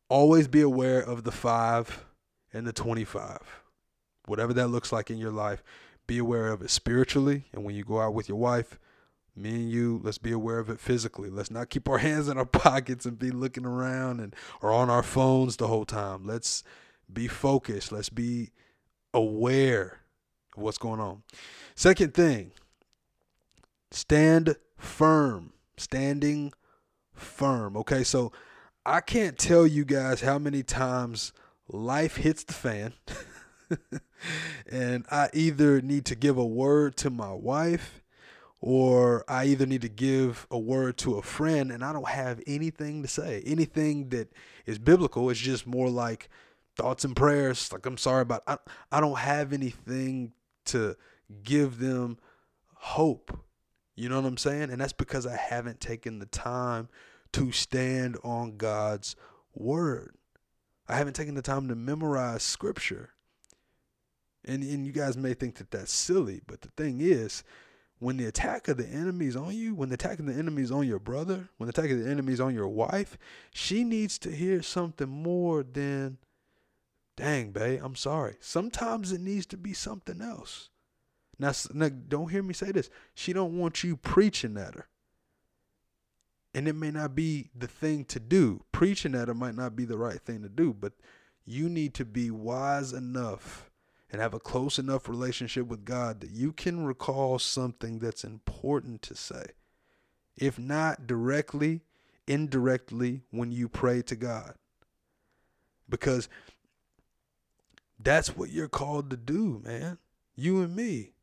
always 0.09 0.47
be 0.47 0.61
aware 0.61 0.99
of 0.99 1.23
the 1.23 1.31
5 1.31 2.05
and 2.53 2.65
the 2.67 2.73
25. 2.73 3.39
Whatever 4.25 4.53
that 4.53 4.67
looks 4.67 4.91
like 4.91 5.09
in 5.09 5.17
your 5.17 5.31
life, 5.31 5.63
be 6.07 6.17
aware 6.17 6.47
of 6.47 6.61
it 6.61 6.69
spiritually 6.69 7.45
and 7.53 7.63
when 7.63 7.75
you 7.75 7.83
go 7.83 7.99
out 8.01 8.13
with 8.13 8.27
your 8.27 8.37
wife, 8.37 8.79
me 9.35 9.49
and 9.49 9.69
you 9.69 9.99
let's 10.03 10.17
be 10.17 10.31
aware 10.31 10.59
of 10.59 10.69
it 10.69 10.79
physically. 10.79 11.29
Let's 11.29 11.51
not 11.51 11.69
keep 11.69 11.89
our 11.89 11.97
hands 11.99 12.27
in 12.27 12.37
our 12.37 12.45
pockets 12.45 13.05
and 13.05 13.19
be 13.19 13.31
looking 13.31 13.65
around 13.65 14.19
and 14.19 14.35
or 14.61 14.71
on 14.71 14.89
our 14.89 15.03
phones 15.03 15.57
the 15.57 15.67
whole 15.67 15.85
time. 15.85 16.25
Let's 16.25 16.63
be 17.11 17.27
focused. 17.27 17.91
Let's 17.91 18.09
be 18.09 18.51
aware 19.13 20.01
of 20.55 20.63
what's 20.63 20.77
going 20.77 20.99
on. 20.99 21.23
Second 21.75 22.13
thing 22.13 22.51
stand 23.91 24.55
firm. 24.77 25.53
Standing 25.77 26.53
firm. 27.13 27.75
Okay 27.77 28.03
so 28.03 28.31
i 28.85 29.01
can't 29.01 29.37
tell 29.37 29.65
you 29.65 29.83
guys 29.83 30.21
how 30.21 30.37
many 30.37 30.61
times 30.61 31.33
life 31.67 32.17
hits 32.17 32.43
the 32.43 32.53
fan 32.53 32.93
and 34.71 35.05
i 35.09 35.27
either 35.33 35.81
need 35.81 36.05
to 36.05 36.15
give 36.15 36.37
a 36.37 36.45
word 36.45 36.95
to 36.95 37.09
my 37.09 37.33
wife 37.33 38.03
or 38.65 39.23
I 39.27 39.45
either 39.45 39.67
need 39.67 39.83
to 39.83 39.89
give 39.89 40.47
a 40.49 40.57
word 40.57 40.97
to 40.97 41.19
a 41.19 41.21
friend 41.21 41.71
and 41.71 41.85
I 41.85 41.93
don't 41.93 42.07
have 42.07 42.41
anything 42.47 43.03
to 43.03 43.07
say. 43.07 43.43
Anything 43.45 44.09
that 44.09 44.33
is 44.65 44.79
biblical 44.79 45.29
is 45.29 45.37
just 45.37 45.67
more 45.67 45.87
like 45.87 46.29
thoughts 46.75 47.05
and 47.05 47.15
prayers. 47.15 47.71
Like 47.71 47.85
I'm 47.85 47.99
sorry 47.99 48.23
about 48.23 48.41
I 48.47 48.57
I 48.91 49.01
don't 49.01 49.19
have 49.19 49.53
anything 49.53 50.33
to 50.65 50.97
give 51.43 51.77
them 51.77 52.17
hope. 52.73 53.37
You 53.95 54.09
know 54.09 54.19
what 54.19 54.27
I'm 54.27 54.35
saying? 54.37 54.71
And 54.71 54.81
that's 54.81 54.93
because 54.93 55.27
I 55.27 55.37
haven't 55.37 55.79
taken 55.79 56.17
the 56.17 56.25
time 56.25 56.89
to 57.33 57.51
stand 57.51 58.17
on 58.23 58.57
God's 58.57 59.15
word. 59.53 60.15
I 60.87 60.95
haven't 60.95 61.13
taken 61.13 61.35
the 61.35 61.43
time 61.43 61.67
to 61.67 61.75
memorize 61.75 62.41
scripture. 62.41 63.11
And 64.43 64.63
and 64.63 64.87
you 64.87 64.91
guys 64.91 65.17
may 65.17 65.35
think 65.35 65.57
that 65.57 65.69
that's 65.69 65.93
silly, 65.93 66.41
but 66.47 66.61
the 66.61 66.69
thing 66.69 66.99
is, 66.99 67.43
when 67.99 68.17
the 68.17 68.25
attack 68.25 68.67
of 68.67 68.77
the 68.77 68.87
enemy 68.87 69.27
is 69.27 69.35
on 69.35 69.55
you, 69.55 69.73
when 69.73 69.89
the 69.89 69.95
attack 69.95 70.19
of 70.19 70.25
the 70.25 70.33
enemy 70.33 70.61
is 70.61 70.71
on 70.71 70.87
your 70.87 70.99
brother, 70.99 71.49
when 71.57 71.67
the 71.67 71.71
attack 71.71 71.91
of 71.91 72.03
the 72.03 72.09
enemy 72.09 72.33
is 72.33 72.41
on 72.41 72.53
your 72.53 72.67
wife, 72.67 73.17
she 73.51 73.83
needs 73.83 74.17
to 74.19 74.31
hear 74.31 74.61
something 74.61 75.07
more 75.07 75.63
than, 75.63 76.17
dang, 77.15 77.51
babe, 77.51 77.81
I'm 77.83 77.95
sorry. 77.95 78.35
Sometimes 78.41 79.11
it 79.11 79.21
needs 79.21 79.45
to 79.47 79.57
be 79.57 79.73
something 79.73 80.21
else. 80.21 80.69
Now, 81.39 81.53
now 81.73 81.89
don't 81.89 82.31
hear 82.31 82.43
me 82.43 82.53
say 82.53 82.71
this. 82.71 82.89
She 83.13 83.33
don't 83.33 83.57
want 83.57 83.83
you 83.83 83.97
preaching 83.97 84.57
at 84.57 84.75
her. 84.75 84.87
And 86.53 86.67
it 86.67 86.73
may 86.73 86.91
not 86.91 87.15
be 87.15 87.49
the 87.53 87.67
thing 87.67 88.05
to 88.05 88.19
do. 88.19 88.63
Preaching 88.71 89.15
at 89.15 89.27
her 89.27 89.33
might 89.33 89.55
not 89.55 89.75
be 89.75 89.83
the 89.85 89.97
right 89.97 90.21
thing 90.21 90.41
to 90.43 90.49
do, 90.49 90.73
but 90.73 90.93
you 91.45 91.69
need 91.69 91.93
to 91.95 92.05
be 92.05 92.31
wise 92.31 92.93
enough 92.93 93.69
and 94.15 94.21
have 94.21 94.33
a 94.33 94.39
close 94.39 94.79
enough 94.79 95.09
relationship 95.09 95.67
with 95.67 95.83
God 95.83 96.21
that 96.21 96.29
you 96.29 96.53
can 96.53 96.85
recall 96.85 97.37
something 97.37 97.99
that's 97.99 98.23
important 98.23 99.01
to 99.01 99.13
say. 99.13 99.47
If 100.37 100.57
not 100.57 101.05
directly, 101.05 101.81
indirectly 102.25 103.23
when 103.31 103.51
you 103.51 103.67
pray 103.67 104.01
to 104.03 104.15
God. 104.15 104.53
Because 105.89 106.29
that's 107.99 108.37
what 108.37 108.51
you're 108.51 108.69
called 108.69 109.09
to 109.09 109.17
do, 109.17 109.61
man. 109.65 109.97
You 110.33 110.61
and 110.61 110.73
me. 110.73 111.14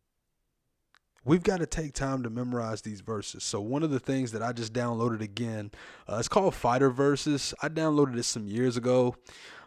We've 1.25 1.43
got 1.43 1.59
to 1.59 1.67
take 1.67 1.93
time 1.93 2.23
to 2.25 2.31
memorize 2.31 2.83
these 2.83 3.01
verses. 3.01 3.45
So 3.45 3.61
one 3.61 3.83
of 3.83 3.91
the 3.91 4.01
things 4.01 4.33
that 4.33 4.43
I 4.43 4.53
just 4.53 4.73
downloaded 4.73 5.21
again, 5.21 5.71
uh, 6.09 6.17
it's 6.17 6.29
called 6.29 6.55
Fighter 6.55 6.91
Verses. 6.91 7.55
I 7.63 7.69
downloaded 7.69 8.19
it 8.19 8.25
some 8.25 8.47
years 8.47 8.77
ago. 8.77 9.15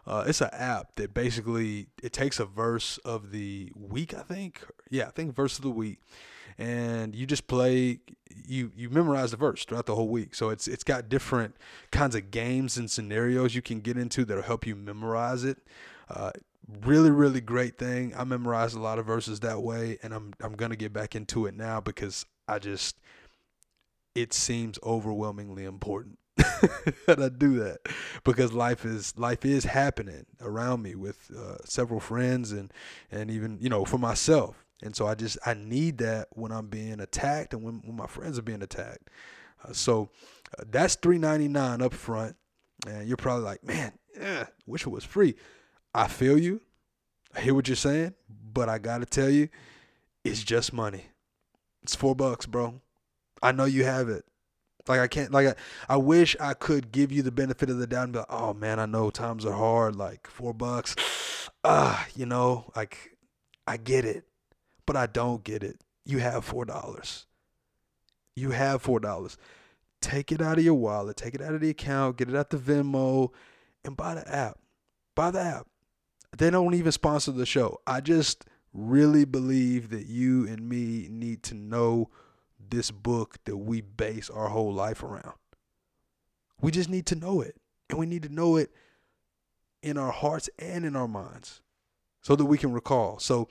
Uh, 0.06 0.24
it's 0.26 0.40
an 0.40 0.50
app 0.52 0.94
that 0.96 1.14
basically 1.14 1.88
it 2.02 2.12
takes 2.12 2.38
a 2.38 2.44
verse 2.44 2.98
of 2.98 3.32
the 3.32 3.72
week, 3.74 4.14
I 4.14 4.20
think. 4.20 4.60
Yeah, 4.90 5.08
I 5.08 5.10
think 5.10 5.34
verse 5.34 5.56
of 5.56 5.64
the 5.64 5.70
week, 5.70 5.98
and 6.58 7.14
you 7.14 7.26
just 7.26 7.48
play. 7.48 8.00
You 8.46 8.70
you 8.76 8.88
memorize 8.88 9.32
the 9.32 9.36
verse 9.36 9.64
throughout 9.64 9.86
the 9.86 9.96
whole 9.96 10.08
week. 10.08 10.34
So 10.34 10.50
it's 10.50 10.68
it's 10.68 10.84
got 10.84 11.08
different 11.08 11.56
kinds 11.90 12.14
of 12.14 12.30
games 12.30 12.76
and 12.76 12.88
scenarios 12.88 13.54
you 13.56 13.62
can 13.62 13.80
get 13.80 13.96
into 13.96 14.24
that'll 14.24 14.44
help 14.44 14.64
you 14.64 14.76
memorize 14.76 15.42
it. 15.42 15.58
Uh, 16.08 16.30
really, 16.84 17.10
really 17.10 17.40
great 17.40 17.78
thing. 17.78 18.14
I 18.16 18.24
memorized 18.24 18.76
a 18.76 18.80
lot 18.80 18.98
of 18.98 19.06
verses 19.06 19.40
that 19.40 19.62
way, 19.62 19.98
and 20.02 20.12
I'm 20.14 20.32
I'm 20.40 20.54
gonna 20.54 20.76
get 20.76 20.92
back 20.92 21.14
into 21.14 21.46
it 21.46 21.54
now 21.54 21.80
because 21.80 22.26
I 22.48 22.58
just 22.58 22.96
it 24.14 24.32
seems 24.32 24.78
overwhelmingly 24.82 25.64
important 25.64 26.18
that 26.36 27.20
I 27.20 27.28
do 27.28 27.58
that 27.58 27.80
because 28.24 28.52
life 28.52 28.84
is 28.84 29.16
life 29.18 29.44
is 29.44 29.64
happening 29.64 30.26
around 30.40 30.82
me 30.82 30.94
with 30.94 31.30
uh, 31.36 31.56
several 31.64 32.00
friends 32.00 32.52
and 32.52 32.72
and 33.10 33.30
even 33.30 33.58
you 33.60 33.68
know 33.68 33.84
for 33.84 33.98
myself. 33.98 34.64
And 34.82 34.94
so 34.94 35.06
I 35.06 35.14
just 35.14 35.38
I 35.46 35.54
need 35.54 35.98
that 35.98 36.28
when 36.32 36.52
I'm 36.52 36.66
being 36.66 37.00
attacked 37.00 37.54
and 37.54 37.62
when, 37.62 37.82
when 37.84 37.96
my 37.96 38.06
friends 38.06 38.38
are 38.38 38.42
being 38.42 38.62
attacked. 38.62 39.08
Uh, 39.64 39.72
so 39.72 40.10
uh, 40.58 40.64
that's 40.70 40.96
399 40.96 41.80
up 41.80 41.94
front 41.94 42.36
and 42.86 43.08
you're 43.08 43.16
probably 43.16 43.44
like 43.44 43.64
man 43.64 43.92
yeah, 44.18 44.46
wish 44.66 44.86
it 44.86 44.90
was 44.90 45.04
free 45.04 45.34
I 45.96 46.08
feel 46.08 46.38
you 46.38 46.60
I 47.34 47.40
hear 47.40 47.54
what 47.54 47.68
you're 47.68 47.76
saying 47.76 48.14
but 48.28 48.68
I 48.68 48.78
gotta 48.78 49.06
tell 49.06 49.30
you 49.30 49.48
it's 50.24 50.42
just 50.42 50.72
money 50.72 51.06
it's 51.82 51.94
four 51.94 52.14
bucks 52.14 52.46
bro 52.46 52.80
I 53.42 53.52
know 53.52 53.64
you 53.64 53.84
have 53.84 54.08
it 54.08 54.24
like 54.88 55.00
I 55.00 55.08
can't 55.08 55.32
like 55.32 55.48
I, 55.48 55.54
I 55.88 55.96
wish 55.96 56.36
I 56.38 56.54
could 56.54 56.92
give 56.92 57.10
you 57.10 57.22
the 57.22 57.32
benefit 57.32 57.70
of 57.70 57.78
the 57.78 57.86
doubt 57.86 58.04
and 58.04 58.12
be 58.12 58.18
like, 58.20 58.30
oh 58.30 58.54
man, 58.54 58.78
I 58.78 58.86
know 58.86 59.10
times 59.10 59.44
are 59.44 59.52
hard, 59.52 59.96
like 59.96 60.26
four 60.26 60.54
bucks. 60.54 60.94
Ah, 61.68 62.06
you 62.14 62.26
know, 62.26 62.70
like 62.76 63.16
I 63.66 63.76
get 63.76 64.04
it. 64.04 64.24
But 64.84 64.96
I 64.96 65.06
don't 65.06 65.42
get 65.42 65.64
it. 65.64 65.80
You 66.04 66.18
have 66.18 66.44
four 66.44 66.64
dollars. 66.64 67.26
You 68.36 68.52
have 68.52 68.82
four 68.82 69.00
dollars. 69.00 69.36
Take 70.00 70.30
it 70.30 70.40
out 70.40 70.58
of 70.58 70.64
your 70.64 70.74
wallet, 70.74 71.16
take 71.16 71.34
it 71.34 71.42
out 71.42 71.54
of 71.54 71.60
the 71.60 71.70
account, 71.70 72.18
get 72.18 72.28
it 72.28 72.36
out 72.36 72.50
the 72.50 72.56
Venmo, 72.56 73.30
and 73.84 73.96
buy 73.96 74.14
the 74.14 74.32
app. 74.32 74.60
Buy 75.16 75.32
the 75.32 75.40
app. 75.40 75.66
They 76.36 76.50
don't 76.50 76.74
even 76.74 76.92
sponsor 76.92 77.32
the 77.32 77.46
show. 77.46 77.80
I 77.86 78.00
just 78.00 78.44
really 78.72 79.24
believe 79.24 79.88
that 79.90 80.06
you 80.06 80.46
and 80.46 80.68
me 80.68 81.08
need 81.10 81.42
to 81.44 81.54
know 81.54 82.10
this 82.68 82.90
book 82.90 83.38
that 83.44 83.56
we 83.56 83.80
base 83.80 84.28
our 84.28 84.48
whole 84.48 84.72
life 84.72 85.02
around. 85.02 85.34
We 86.60 86.70
just 86.70 86.90
need 86.90 87.06
to 87.06 87.14
know 87.14 87.40
it. 87.40 87.56
And 87.88 87.98
we 87.98 88.06
need 88.06 88.24
to 88.24 88.28
know 88.28 88.56
it 88.56 88.72
in 89.82 89.96
our 89.96 90.10
hearts 90.10 90.50
and 90.58 90.84
in 90.84 90.96
our 90.96 91.06
minds 91.06 91.60
so 92.20 92.34
that 92.34 92.44
we 92.44 92.58
can 92.58 92.72
recall. 92.72 93.18
So 93.20 93.48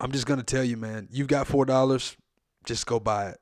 I'm 0.00 0.10
just 0.10 0.26
going 0.26 0.40
to 0.40 0.44
tell 0.44 0.64
you, 0.64 0.76
man, 0.76 1.08
you've 1.10 1.28
got 1.28 1.46
$4, 1.46 2.16
just 2.64 2.86
go 2.86 2.98
buy 2.98 3.28
it. 3.28 3.38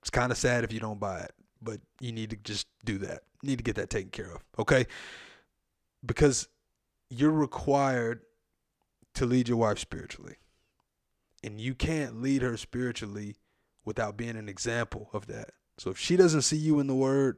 It's 0.00 0.10
kind 0.10 0.32
of 0.32 0.38
sad 0.38 0.64
if 0.64 0.72
you 0.72 0.80
don't 0.80 0.98
buy 0.98 1.20
it, 1.20 1.32
but 1.60 1.80
you 2.00 2.12
need 2.12 2.30
to 2.30 2.36
just 2.36 2.66
do 2.84 2.98
that. 2.98 3.20
Need 3.42 3.58
to 3.58 3.64
get 3.64 3.76
that 3.76 3.90
taken 3.90 4.10
care 4.10 4.34
of, 4.34 4.42
okay? 4.58 4.86
Because 6.04 6.48
you're 7.10 7.30
required 7.30 8.22
to 9.14 9.26
lead 9.26 9.48
your 9.48 9.58
wife 9.58 9.78
spiritually. 9.78 10.36
And 11.42 11.60
you 11.60 11.74
can't 11.74 12.22
lead 12.22 12.42
her 12.42 12.56
spiritually 12.56 13.36
without 13.84 14.16
being 14.16 14.36
an 14.36 14.48
example 14.48 15.10
of 15.12 15.26
that. 15.26 15.50
So 15.78 15.90
if 15.90 15.98
she 15.98 16.16
doesn't 16.16 16.42
see 16.42 16.56
you 16.56 16.80
in 16.80 16.86
the 16.86 16.94
word, 16.94 17.36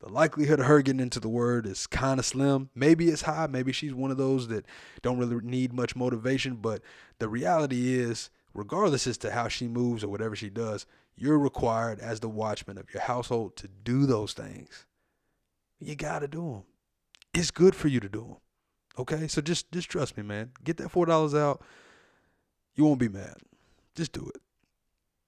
the 0.00 0.08
likelihood 0.08 0.60
of 0.60 0.66
her 0.66 0.80
getting 0.80 1.00
into 1.00 1.20
the 1.20 1.28
word 1.28 1.66
is 1.66 1.86
kind 1.86 2.18
of 2.18 2.24
slim. 2.24 2.70
Maybe 2.74 3.08
it's 3.08 3.22
high. 3.22 3.46
Maybe 3.48 3.72
she's 3.72 3.92
one 3.92 4.10
of 4.10 4.16
those 4.16 4.48
that 4.48 4.64
don't 5.02 5.18
really 5.18 5.36
need 5.42 5.72
much 5.72 5.94
motivation. 5.94 6.56
But 6.56 6.82
the 7.18 7.28
reality 7.28 7.98
is, 7.98 8.30
regardless 8.54 9.06
as 9.06 9.18
to 9.18 9.32
how 9.32 9.48
she 9.48 9.68
moves 9.68 10.02
or 10.02 10.08
whatever 10.08 10.34
she 10.34 10.48
does, 10.48 10.86
you're 11.16 11.38
required 11.38 12.00
as 12.00 12.20
the 12.20 12.28
watchman 12.28 12.78
of 12.78 12.92
your 12.94 13.02
household 13.02 13.56
to 13.56 13.68
do 13.68 14.06
those 14.06 14.32
things. 14.32 14.86
You 15.78 15.96
got 15.96 16.20
to 16.20 16.28
do 16.28 16.40
them. 16.40 16.62
It's 17.34 17.50
good 17.50 17.74
for 17.74 17.88
you 17.88 18.00
to 18.00 18.08
do 18.08 18.20
them. 18.20 18.36
Okay? 18.98 19.28
So 19.28 19.40
just 19.40 19.70
just 19.72 19.88
trust 19.88 20.16
me, 20.16 20.22
man. 20.22 20.50
Get 20.64 20.76
that 20.78 20.92
$4 20.92 21.38
out 21.38 21.62
you 22.74 22.86
won't 22.86 22.98
be 22.98 23.08
mad. 23.08 23.36
Just 23.94 24.12
do 24.12 24.30
it. 24.34 24.40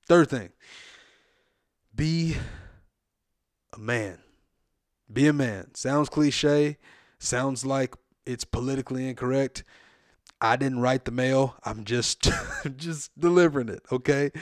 Third 0.09 0.31
thing, 0.31 0.51
be 1.95 2.37
a 3.75 3.79
man. 3.79 4.19
Be 5.13 5.27
a 5.27 5.33
man. 5.33 5.75
Sounds 5.75 6.09
cliche. 6.09 6.79
Sounds 7.19 7.67
like 7.67 7.95
it's 8.25 8.45
politically 8.45 9.07
incorrect. 9.09 9.65
I 10.41 10.57
didn't 10.57 10.81
write 10.81 11.05
the 11.05 11.11
mail. 11.11 11.57
I'm 11.65 11.85
just 11.85 12.29
just 12.77 13.19
delivering 13.21 13.69
it, 13.69 13.83
okay? 13.93 14.33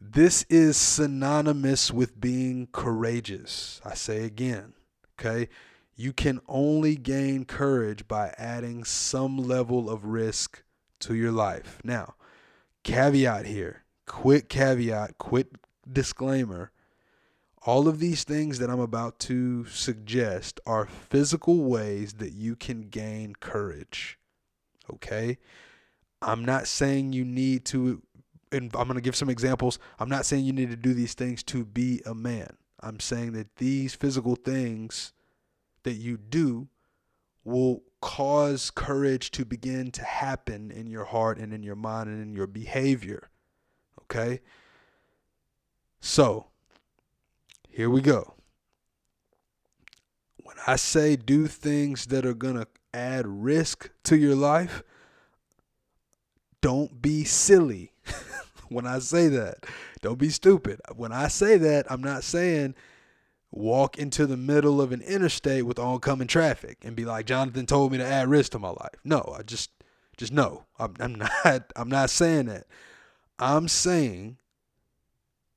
This 0.00 0.44
is 0.50 0.76
synonymous 0.76 1.90
with 1.90 2.20
being 2.20 2.68
courageous. 2.72 3.80
I 3.84 3.94
say 3.94 4.24
again, 4.24 4.74
okay? 5.18 5.48
You 6.00 6.12
can 6.12 6.40
only 6.46 6.94
gain 6.94 7.44
courage 7.44 8.06
by 8.06 8.32
adding 8.38 8.84
some 8.84 9.36
level 9.36 9.90
of 9.90 10.04
risk 10.04 10.62
to 11.00 11.16
your 11.16 11.32
life. 11.32 11.80
Now, 11.82 12.14
caveat 12.84 13.46
here, 13.46 13.82
quick 14.06 14.48
caveat, 14.48 15.18
quick 15.18 15.48
disclaimer. 15.92 16.70
All 17.66 17.88
of 17.88 17.98
these 17.98 18.22
things 18.22 18.60
that 18.60 18.70
I'm 18.70 18.78
about 18.78 19.18
to 19.20 19.64
suggest 19.64 20.60
are 20.64 20.86
physical 20.86 21.64
ways 21.64 22.12
that 22.14 22.30
you 22.30 22.54
can 22.54 22.82
gain 22.82 23.34
courage. 23.40 24.20
Okay? 24.94 25.38
I'm 26.22 26.44
not 26.44 26.68
saying 26.68 27.12
you 27.12 27.24
need 27.24 27.64
to, 27.66 28.02
and 28.52 28.70
I'm 28.76 28.86
going 28.86 28.94
to 28.94 29.00
give 29.00 29.16
some 29.16 29.28
examples. 29.28 29.80
I'm 29.98 30.08
not 30.08 30.26
saying 30.26 30.44
you 30.44 30.52
need 30.52 30.70
to 30.70 30.76
do 30.76 30.94
these 30.94 31.14
things 31.14 31.42
to 31.42 31.64
be 31.64 32.02
a 32.06 32.14
man. 32.14 32.56
I'm 32.78 33.00
saying 33.00 33.32
that 33.32 33.56
these 33.56 33.96
physical 33.96 34.36
things 34.36 35.12
that 35.82 35.94
you 35.94 36.16
do 36.16 36.68
will 37.44 37.82
cause 38.00 38.70
courage 38.70 39.30
to 39.32 39.44
begin 39.44 39.90
to 39.90 40.04
happen 40.04 40.70
in 40.70 40.86
your 40.86 41.04
heart 41.04 41.38
and 41.38 41.52
in 41.52 41.62
your 41.62 41.76
mind 41.76 42.08
and 42.08 42.22
in 42.22 42.32
your 42.32 42.46
behavior. 42.46 43.30
Okay? 44.02 44.40
So, 46.00 46.46
here 47.68 47.90
we 47.90 48.00
go. 48.00 48.34
When 50.42 50.56
I 50.66 50.76
say 50.76 51.16
do 51.16 51.46
things 51.46 52.06
that 52.06 52.24
are 52.24 52.34
going 52.34 52.56
to 52.56 52.68
add 52.94 53.26
risk 53.26 53.90
to 54.04 54.16
your 54.16 54.34
life, 54.34 54.82
don't 56.60 57.00
be 57.00 57.24
silly 57.24 57.92
when 58.68 58.86
I 58.86 58.98
say 58.98 59.28
that. 59.28 59.64
Don't 60.00 60.18
be 60.18 60.30
stupid. 60.30 60.80
When 60.94 61.12
I 61.12 61.28
say 61.28 61.56
that, 61.58 61.90
I'm 61.90 62.02
not 62.02 62.24
saying 62.24 62.74
walk 63.50 63.98
into 63.98 64.26
the 64.26 64.36
middle 64.36 64.80
of 64.80 64.92
an 64.92 65.00
interstate 65.00 65.64
with 65.64 65.78
oncoming 65.78 66.28
traffic 66.28 66.78
and 66.82 66.94
be 66.94 67.04
like, 67.04 67.26
Jonathan 67.26 67.66
told 67.66 67.92
me 67.92 67.98
to 67.98 68.06
add 68.06 68.28
risk 68.28 68.52
to 68.52 68.58
my 68.58 68.70
life. 68.70 68.96
No, 69.04 69.34
I 69.38 69.42
just 69.42 69.70
just 70.16 70.32
no. 70.32 70.64
I'm, 70.78 70.94
I'm 71.00 71.14
not 71.44 71.72
I'm 71.76 71.88
not 71.88 72.10
saying 72.10 72.46
that. 72.46 72.66
I'm 73.38 73.68
saying 73.68 74.38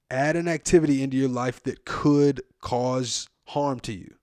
add 0.10 0.36
an 0.36 0.48
activity 0.48 1.02
into 1.02 1.18
your 1.18 1.30
life 1.30 1.64
that 1.64 1.86
could 1.86 2.42
cause 2.60 3.28
harm 3.48 3.80
to 3.82 3.94
you. 3.94 4.16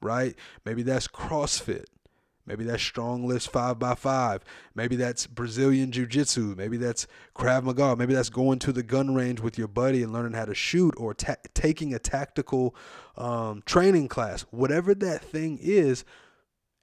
Right? 0.00 0.36
Maybe 0.64 0.82
that's 0.82 1.08
CrossFit. 1.08 1.86
Maybe 2.48 2.64
that's 2.64 2.82
StrongLifts 2.82 3.48
five 3.48 3.78
by 3.78 3.94
five. 3.94 4.42
Maybe 4.74 4.96
that's 4.96 5.26
Brazilian 5.26 5.92
Jiu 5.92 6.06
Jitsu. 6.06 6.54
Maybe 6.56 6.78
that's 6.78 7.06
Krav 7.36 7.62
Maga. 7.62 7.94
Maybe 7.94 8.14
that's 8.14 8.30
going 8.30 8.58
to 8.60 8.72
the 8.72 8.82
gun 8.82 9.14
range 9.14 9.40
with 9.40 9.58
your 9.58 9.68
buddy 9.68 10.02
and 10.02 10.12
learning 10.12 10.32
how 10.32 10.46
to 10.46 10.54
shoot 10.54 10.94
or 10.96 11.12
ta- 11.12 11.36
taking 11.52 11.92
a 11.92 11.98
tactical 11.98 12.74
um, 13.18 13.62
training 13.66 14.08
class. 14.08 14.46
Whatever 14.50 14.94
that 14.94 15.22
thing 15.22 15.58
is, 15.60 16.06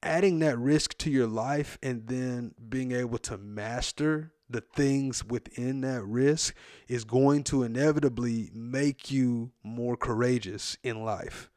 adding 0.04 0.38
that 0.40 0.58
risk 0.60 0.96
to 1.00 1.10
your 1.10 1.28
life 1.28 1.80
and 1.82 2.08
then 2.08 2.54
being 2.70 2.92
able 2.92 3.18
to 3.18 3.38
master 3.38 4.32
the 4.48 4.62
things 4.62 5.26
within 5.26 5.82
that 5.82 6.04
risk 6.04 6.54
is 6.88 7.04
going 7.04 7.44
to 7.44 7.64
inevitably 7.64 8.52
make 8.54 9.10
you 9.10 9.52
more 9.64 9.98
courageous 9.98 10.78
in 10.84 11.04
life. 11.04 11.50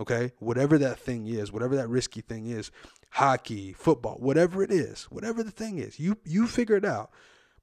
Okay? 0.00 0.32
Whatever 0.38 0.78
that 0.78 0.98
thing 0.98 1.26
is, 1.26 1.52
whatever 1.52 1.76
that 1.76 1.88
risky 1.88 2.20
thing 2.20 2.46
is, 2.46 2.70
hockey, 3.10 3.72
football, 3.72 4.16
whatever 4.18 4.62
it 4.62 4.70
is, 4.70 5.04
whatever 5.04 5.42
the 5.42 5.50
thing 5.50 5.78
is, 5.78 5.98
you 5.98 6.18
you 6.24 6.46
figure 6.46 6.76
it 6.76 6.84
out. 6.84 7.10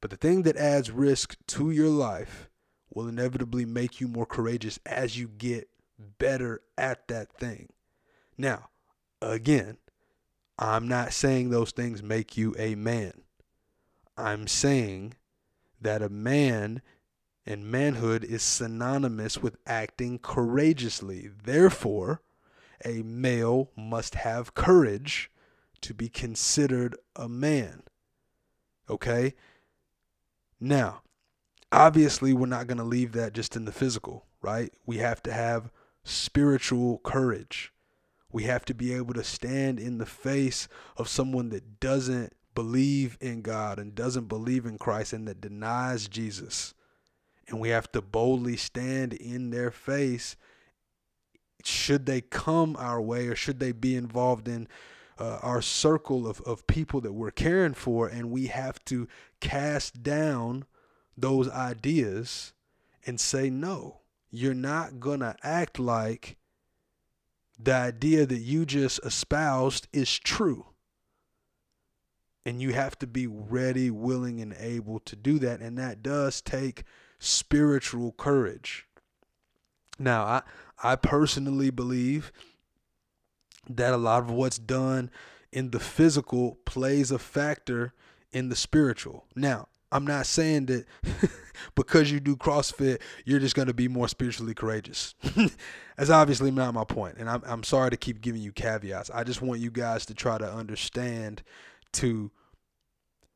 But 0.02 0.12
the 0.12 0.18
thing 0.18 0.44
that 0.44 0.58
adds 0.58 0.92
risk 0.92 1.38
to 1.48 1.72
your 1.72 1.90
life 1.90 2.50
will 2.94 3.08
inevitably 3.08 3.66
make 3.66 4.02
you 4.02 4.08
more 4.08 4.26
courageous 4.26 4.80
as 4.86 5.18
you 5.18 5.28
get 5.28 5.70
better 5.98 6.62
at 6.78 7.08
that 7.08 7.32
thing. 7.34 7.70
Now, 8.38 8.70
again, 9.22 9.78
I'm 10.60 10.88
not 10.88 11.14
saying 11.14 11.50
those 11.50 11.72
things 11.72 12.04
make 12.04 12.38
you 12.38 12.56
a 12.58 12.76
man. 12.76 13.22
I'm 14.18 14.48
saying 14.48 15.16
that 15.82 16.02
a 16.02 16.10
man 16.10 16.82
and 17.46 17.66
manhood 17.66 18.24
is 18.24 18.44
synonymous 18.44 19.42
with 19.42 19.58
acting 19.66 20.20
courageously. 20.20 21.30
Therefore, 21.44 22.22
a 22.86 23.02
male 23.02 23.72
must 23.76 24.16
have 24.16 24.54
courage 24.54 25.32
to 25.84 25.94
be 25.94 26.10
considered 26.10 26.96
a 27.16 27.30
man. 27.30 27.84
Okay? 28.90 29.36
Now, 30.60 31.02
obviously, 31.72 32.34
we're 32.34 32.48
not 32.48 32.68
going 32.68 32.78
to 32.78 32.84
leave 32.84 33.12
that 33.14 33.34
just 33.34 33.56
in 33.56 33.66
the 33.66 33.72
physical, 33.72 34.26
right? 34.42 34.74
We 34.86 34.98
have 34.98 35.22
to 35.24 35.34
have 35.34 35.72
spiritual 36.04 37.00
courage. 37.00 37.72
We 38.32 38.44
have 38.44 38.66
to 38.66 38.74
be 38.74 38.94
able 38.94 39.14
to 39.14 39.24
stand 39.24 39.80
in 39.80 40.00
the 40.00 40.06
face 40.06 40.68
of 40.98 41.08
someone 41.08 41.50
that 41.50 41.80
doesn't 41.80 42.34
believe 42.56 43.18
in 43.22 43.42
God 43.42 43.80
and 43.80 43.96
doesn't 43.96 44.28
believe 44.28 44.66
in 44.66 44.78
Christ 44.78 45.14
and 45.14 45.28
that 45.28 45.42
denies 45.42 46.08
Jesus. 46.08 46.74
And 47.48 47.60
we 47.60 47.70
have 47.70 47.92
to 47.92 48.02
boldly 48.02 48.58
stand 48.58 49.14
in 49.14 49.50
their 49.50 49.72
face 49.72 50.36
should 51.66 52.06
they 52.06 52.22
come 52.22 52.76
our 52.78 53.02
way 53.02 53.28
or 53.28 53.36
should 53.36 53.60
they 53.60 53.72
be 53.72 53.96
involved 53.96 54.48
in 54.48 54.68
uh, 55.20 55.40
our 55.42 55.62
circle 55.62 56.28
of, 56.28 56.42
of 56.42 56.68
people 56.68 57.02
that 57.02 57.14
we're 57.14 57.32
caring 57.32 57.74
for. 57.74 58.08
And 58.08 58.32
we 58.32 58.48
have 58.48 58.84
to 58.86 59.08
cast 59.40 60.04
down 60.04 60.66
those 61.18 61.50
ideas 61.50 62.54
and 63.06 63.20
say, 63.20 63.50
no, 63.50 64.00
you're 64.32 64.54
not 64.54 65.00
going 65.00 65.20
to 65.20 65.36
act 65.44 65.80
like 65.80 66.38
the 67.60 67.74
idea 67.74 68.26
that 68.26 68.40
you 68.40 68.66
just 68.66 69.00
espoused 69.06 69.88
is 69.94 70.18
true. 70.18 70.66
And 72.46 72.62
you 72.62 72.74
have 72.74 73.00
to 73.00 73.08
be 73.08 73.26
ready, 73.26 73.90
willing, 73.90 74.42
and 74.42 74.54
able 74.60 75.00
to 75.02 75.16
do 75.16 75.40
that. 75.40 75.62
And 75.62 75.78
that 75.78 76.04
does 76.04 76.42
take 76.42 76.84
spiritual 77.20 78.12
courage. 78.12 78.86
Now, 79.98 80.24
I, 80.24 80.42
I 80.82 80.96
personally 80.98 81.70
believe 81.70 82.34
that 83.70 83.94
a 83.94 83.98
lot 83.98 84.24
of 84.24 84.32
what's 84.32 84.58
done 84.58 85.10
in 85.52 85.72
the 85.72 85.80
physical 85.80 86.58
plays 86.66 87.12
a 87.12 87.20
factor 87.20 87.94
in 88.32 88.50
the 88.50 88.56
spiritual. 88.56 89.26
Now, 89.36 89.68
I'm 89.92 90.06
not 90.06 90.26
saying 90.26 90.66
that 90.66 90.86
because 91.76 92.12
you 92.12 92.20
do 92.20 92.36
CrossFit, 92.36 93.00
you're 93.26 93.40
just 93.40 93.56
going 93.56 93.68
to 93.68 93.74
be 93.74 93.88
more 93.88 94.08
spiritually 94.08 94.56
courageous. 94.56 95.14
That's 95.98 96.10
obviously 96.10 96.50
not 96.50 96.74
my 96.74 96.84
point. 96.84 97.18
And 97.20 97.30
I'm, 97.30 97.44
I'm 97.46 97.64
sorry 97.64 97.92
to 97.92 97.98
keep 97.98 98.20
giving 98.20 98.42
you 98.42 98.52
caveats. 98.52 99.12
I 99.12 99.24
just 99.24 99.42
want 99.42 99.62
you 99.62 99.70
guys 99.70 100.08
to 100.08 100.16
try 100.16 100.40
to 100.40 100.52
understand 100.52 101.44
to 101.94 102.32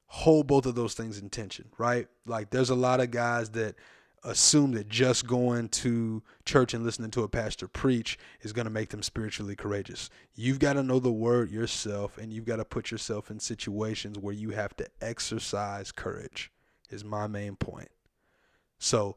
hold 0.08 0.48
both 0.48 0.66
of 0.66 0.74
those 0.74 0.96
things 0.96 1.20
in 1.20 1.30
tension, 1.30 1.70
right? 1.78 2.08
Like 2.26 2.50
there's 2.50 2.72
a 2.72 2.76
lot 2.76 3.02
of 3.02 3.12
guys 3.12 3.52
that 3.52 3.76
assume 4.24 4.72
that 4.72 4.90
just 4.90 5.28
going 5.28 5.70
to 5.70 6.22
church 6.44 6.74
and 6.74 6.84
listening 6.84 7.12
to 7.12 7.24
a 7.24 7.30
pastor 7.30 7.68
preach 7.68 8.18
is 8.42 8.54
going 8.54 8.66
to 8.66 8.72
make 8.72 8.90
them 8.90 9.04
spiritually 9.04 9.56
courageous. 9.56 10.10
You've 10.36 10.60
got 10.60 10.74
to 10.74 10.84
know 10.84 11.00
the 11.00 11.12
word 11.12 11.52
yourself 11.52 12.18
and 12.18 12.34
you've 12.34 12.46
got 12.46 12.58
to 12.58 12.66
put 12.66 12.92
yourself 12.92 13.32
in 13.32 13.40
situations 13.40 14.18
where 14.18 14.34
you 14.34 14.52
have 14.52 14.76
to 14.78 14.88
exercise 15.02 15.92
courage, 15.92 16.52
is 16.90 17.04
my 17.04 17.28
main 17.28 17.56
point. 17.56 17.90
So 18.80 19.16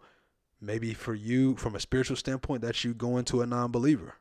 maybe 0.61 0.95
for 0.95 1.15
you, 1.15 1.57
from 1.57 1.75
a 1.75 1.81
spiritual 1.81 2.17
standpoint, 2.17 2.63
that's 2.63 2.85
you 2.85 2.95
going 2.95 3.25
to 3.27 3.43
a 3.43 3.47
non 3.47 3.71
believer 3.71 4.15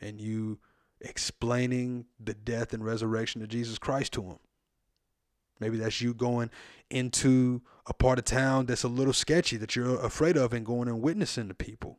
and 0.00 0.20
you 0.20 0.58
explaining 1.00 2.06
the 2.18 2.34
death 2.34 2.72
and 2.72 2.84
resurrection 2.84 3.42
of 3.42 3.48
Jesus 3.48 3.78
Christ 3.78 4.12
to 4.14 4.22
him. 4.22 4.38
Maybe 5.60 5.76
that's 5.78 6.00
you 6.00 6.14
going 6.14 6.50
into 6.90 7.62
a 7.86 7.94
part 7.94 8.18
of 8.18 8.24
town 8.24 8.66
that's 8.66 8.82
a 8.82 8.88
little 8.88 9.12
sketchy 9.12 9.56
that 9.56 9.76
you're 9.76 10.00
afraid 10.00 10.36
of 10.36 10.52
and 10.52 10.64
going 10.64 10.88
and 10.88 11.02
witnessing 11.02 11.48
to 11.48 11.54
people. 11.54 11.98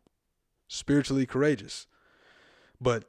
Spiritually 0.67 1.25
courageous. 1.25 1.87
But 2.81 3.05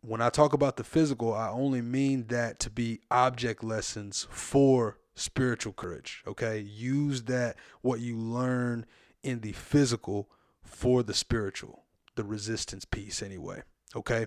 when 0.00 0.20
I 0.20 0.30
talk 0.30 0.52
about 0.52 0.76
the 0.76 0.84
physical, 0.84 1.34
I 1.34 1.48
only 1.48 1.82
mean 1.82 2.26
that 2.28 2.58
to 2.60 2.70
be 2.70 3.00
object 3.10 3.62
lessons 3.62 4.26
for 4.30 4.98
spiritual 5.14 5.72
courage. 5.72 6.22
Okay. 6.26 6.60
Use 6.60 7.24
that, 7.24 7.56
what 7.82 8.00
you 8.00 8.16
learn 8.16 8.86
in 9.22 9.40
the 9.40 9.52
physical 9.52 10.30
for 10.62 11.02
the 11.02 11.14
spiritual, 11.14 11.84
the 12.14 12.24
resistance 12.24 12.84
piece, 12.84 13.22
anyway. 13.22 13.62
Okay. 13.94 14.26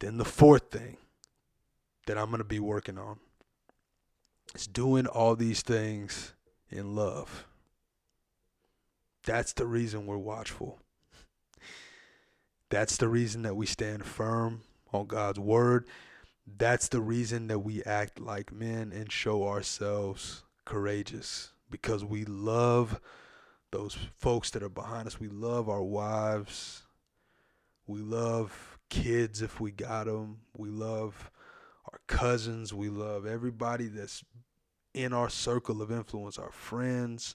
Then 0.00 0.18
the 0.18 0.24
fourth 0.24 0.70
thing 0.70 0.96
that 2.06 2.18
I'm 2.18 2.26
going 2.26 2.38
to 2.38 2.44
be 2.44 2.60
working 2.60 2.98
on 2.98 3.18
is 4.54 4.66
doing 4.66 5.06
all 5.06 5.36
these 5.36 5.62
things 5.62 6.34
in 6.70 6.94
love. 6.94 7.46
That's 9.24 9.52
the 9.52 9.66
reason 9.66 10.06
we're 10.06 10.16
watchful. 10.16 10.78
That's 12.70 12.96
the 12.96 13.08
reason 13.08 13.42
that 13.42 13.56
we 13.56 13.66
stand 13.66 14.04
firm 14.04 14.62
on 14.92 15.06
God's 15.06 15.38
word. 15.38 15.86
That's 16.46 16.88
the 16.88 17.00
reason 17.00 17.48
that 17.48 17.60
we 17.60 17.82
act 17.84 18.20
like 18.20 18.52
men 18.52 18.92
and 18.92 19.10
show 19.10 19.46
ourselves 19.46 20.44
courageous 20.64 21.52
because 21.70 22.04
we 22.04 22.24
love 22.24 23.00
those 23.72 23.96
folks 24.16 24.50
that 24.50 24.62
are 24.62 24.68
behind 24.68 25.06
us. 25.06 25.20
We 25.20 25.28
love 25.28 25.68
our 25.68 25.82
wives. 25.82 26.82
We 27.86 28.00
love 28.00 28.78
kids 28.88 29.42
if 29.42 29.60
we 29.60 29.70
got 29.70 30.06
them. 30.06 30.38
We 30.56 30.70
love 30.70 31.30
our 31.92 32.00
cousins. 32.06 32.72
We 32.72 32.88
love 32.88 33.26
everybody 33.26 33.88
that's 33.88 34.24
in 34.94 35.12
our 35.12 35.28
circle 35.28 35.82
of 35.82 35.90
influence, 35.90 36.38
our 36.38 36.52
friends, 36.52 37.34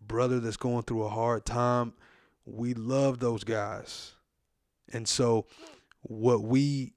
brother 0.00 0.40
that's 0.40 0.56
going 0.56 0.82
through 0.82 1.04
a 1.04 1.08
hard 1.08 1.44
time. 1.44 1.94
We 2.44 2.74
love 2.74 3.18
those 3.18 3.44
guys. 3.44 4.12
And 4.92 5.08
so, 5.08 5.46
what 6.02 6.42
we 6.42 6.92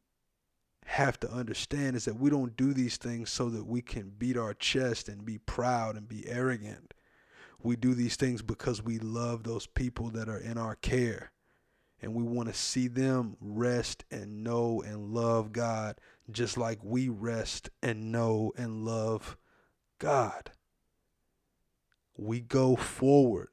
have 0.86 1.20
to 1.20 1.32
understand 1.32 1.96
is 1.96 2.06
that 2.06 2.20
we 2.20 2.30
don't 2.30 2.56
do 2.56 2.74
these 2.74 2.98
things 2.98 3.30
so 3.30 3.50
that 3.50 3.66
we 3.66 3.82
can 3.82 4.12
beat 4.18 4.38
our 4.38 4.54
chest 4.54 5.10
and 5.10 5.26
be 5.26 5.38
proud 5.38 5.96
and 5.96 6.08
be 6.08 6.28
arrogant. 6.28 6.94
We 7.62 7.76
do 7.76 7.94
these 7.94 8.16
things 8.16 8.42
because 8.42 8.84
we 8.84 9.00
love 9.00 9.44
those 9.44 9.68
people 9.68 10.10
that 10.12 10.30
are 10.30 10.40
in 10.40 10.58
our 10.58 10.76
care. 10.76 11.32
And 12.02 12.14
we 12.14 12.24
want 12.24 12.48
to 12.48 12.54
see 12.54 12.88
them 12.88 13.36
rest 13.42 14.06
and 14.12 14.44
know 14.44 14.84
and 14.86 15.14
love 15.14 15.52
God 15.52 16.00
just 16.30 16.58
like 16.58 16.80
we 16.84 17.10
rest 17.10 17.70
and 17.82 18.12
know 18.12 18.52
and 18.58 18.84
love 18.84 19.38
God. 20.00 20.52
We 22.18 22.42
go 22.42 22.76
forward 22.76 23.50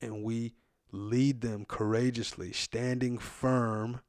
and 0.00 0.22
we 0.22 0.54
lead 0.92 1.40
them 1.40 1.64
courageously, 1.64 2.52
standing 2.52 3.18
firm 3.18 4.00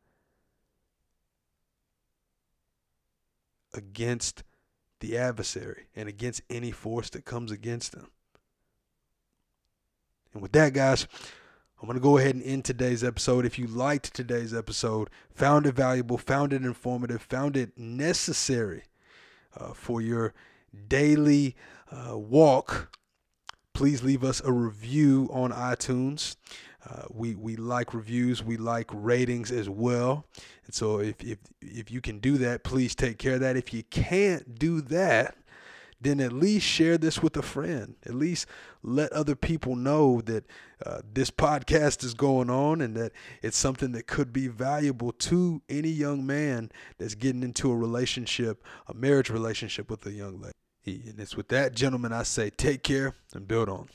against 3.73 4.43
the 4.99 5.17
adversary 5.17 5.87
and 5.95 6.07
against 6.07 6.41
any 6.49 6.71
force 6.71 7.09
that 7.11 7.25
comes 7.25 7.51
against 7.51 7.93
them. 7.93 8.09
And 10.33 10.41
with 10.41 10.51
that, 10.53 10.73
guys, 10.73 11.07
I'm 11.81 11.87
going 11.87 11.97
to 11.97 12.03
go 12.03 12.19
ahead 12.19 12.35
and 12.35 12.43
end 12.43 12.63
today's 12.63 13.03
episode. 13.03 13.43
If 13.43 13.57
you 13.57 13.65
liked 13.65 14.13
today's 14.13 14.53
episode, 14.53 15.09
found 15.33 15.65
it 15.65 15.73
valuable, 15.73 16.19
found 16.19 16.53
it 16.53 16.61
informative, 16.63 17.23
found 17.23 17.57
it 17.57 17.75
necessary 17.75 18.83
uh, 19.59 19.73
for 19.73 19.99
your 19.99 20.35
daily 20.87 21.55
uh, 21.91 22.15
walk, 22.15 22.95
please 23.73 24.03
leave 24.03 24.23
us 24.23 24.43
a 24.45 24.51
review 24.51 25.27
on 25.33 25.51
iTunes. 25.51 26.35
Uh, 26.87 27.03
we 27.09 27.33
we 27.35 27.55
like 27.55 27.95
reviews, 27.95 28.43
we 28.43 28.57
like 28.57 28.89
ratings 28.91 29.51
as 29.51 29.69
well, 29.69 30.25
and 30.65 30.73
so 30.73 30.99
if 30.99 31.23
if 31.23 31.37
if 31.61 31.91
you 31.91 32.01
can 32.01 32.19
do 32.19 32.37
that, 32.39 32.63
please 32.63 32.95
take 32.95 33.19
care 33.19 33.35
of 33.35 33.39
that. 33.39 33.55
If 33.55 33.71
you 33.71 33.83
can't 33.83 34.57
do 34.57 34.81
that, 34.81 35.35
then 36.01 36.19
at 36.19 36.33
least 36.33 36.65
share 36.65 36.97
this 36.97 37.21
with 37.21 37.37
a 37.37 37.41
friend. 37.41 37.95
At 38.05 38.15
least 38.15 38.47
let 38.81 39.13
other 39.13 39.35
people 39.35 39.75
know 39.75 40.19
that 40.21 40.45
uh, 40.83 41.01
this 41.13 41.29
podcast 41.29 42.03
is 42.03 42.15
going 42.15 42.49
on 42.49 42.81
and 42.81 42.95
that 42.97 43.11
it's 43.43 43.57
something 43.57 43.91
that 43.91 44.07
could 44.07 44.33
be 44.33 44.47
valuable 44.47 45.11
to 45.11 45.61
any 45.69 45.89
young 45.89 46.25
man 46.25 46.71
that's 46.97 47.13
getting 47.15 47.43
into 47.43 47.71
a 47.71 47.75
relationship, 47.75 48.63
a 48.87 48.93
marriage 48.95 49.29
relationship 49.29 49.89
with 49.89 50.05
a 50.07 50.11
young 50.11 50.41
lady. 50.41 51.07
And 51.07 51.19
it's 51.19 51.37
with 51.37 51.49
that, 51.49 51.75
gentlemen, 51.75 52.11
I 52.11 52.23
say 52.23 52.49
take 52.49 52.81
care 52.81 53.13
and 53.35 53.47
build 53.47 53.69
on. 53.69 53.89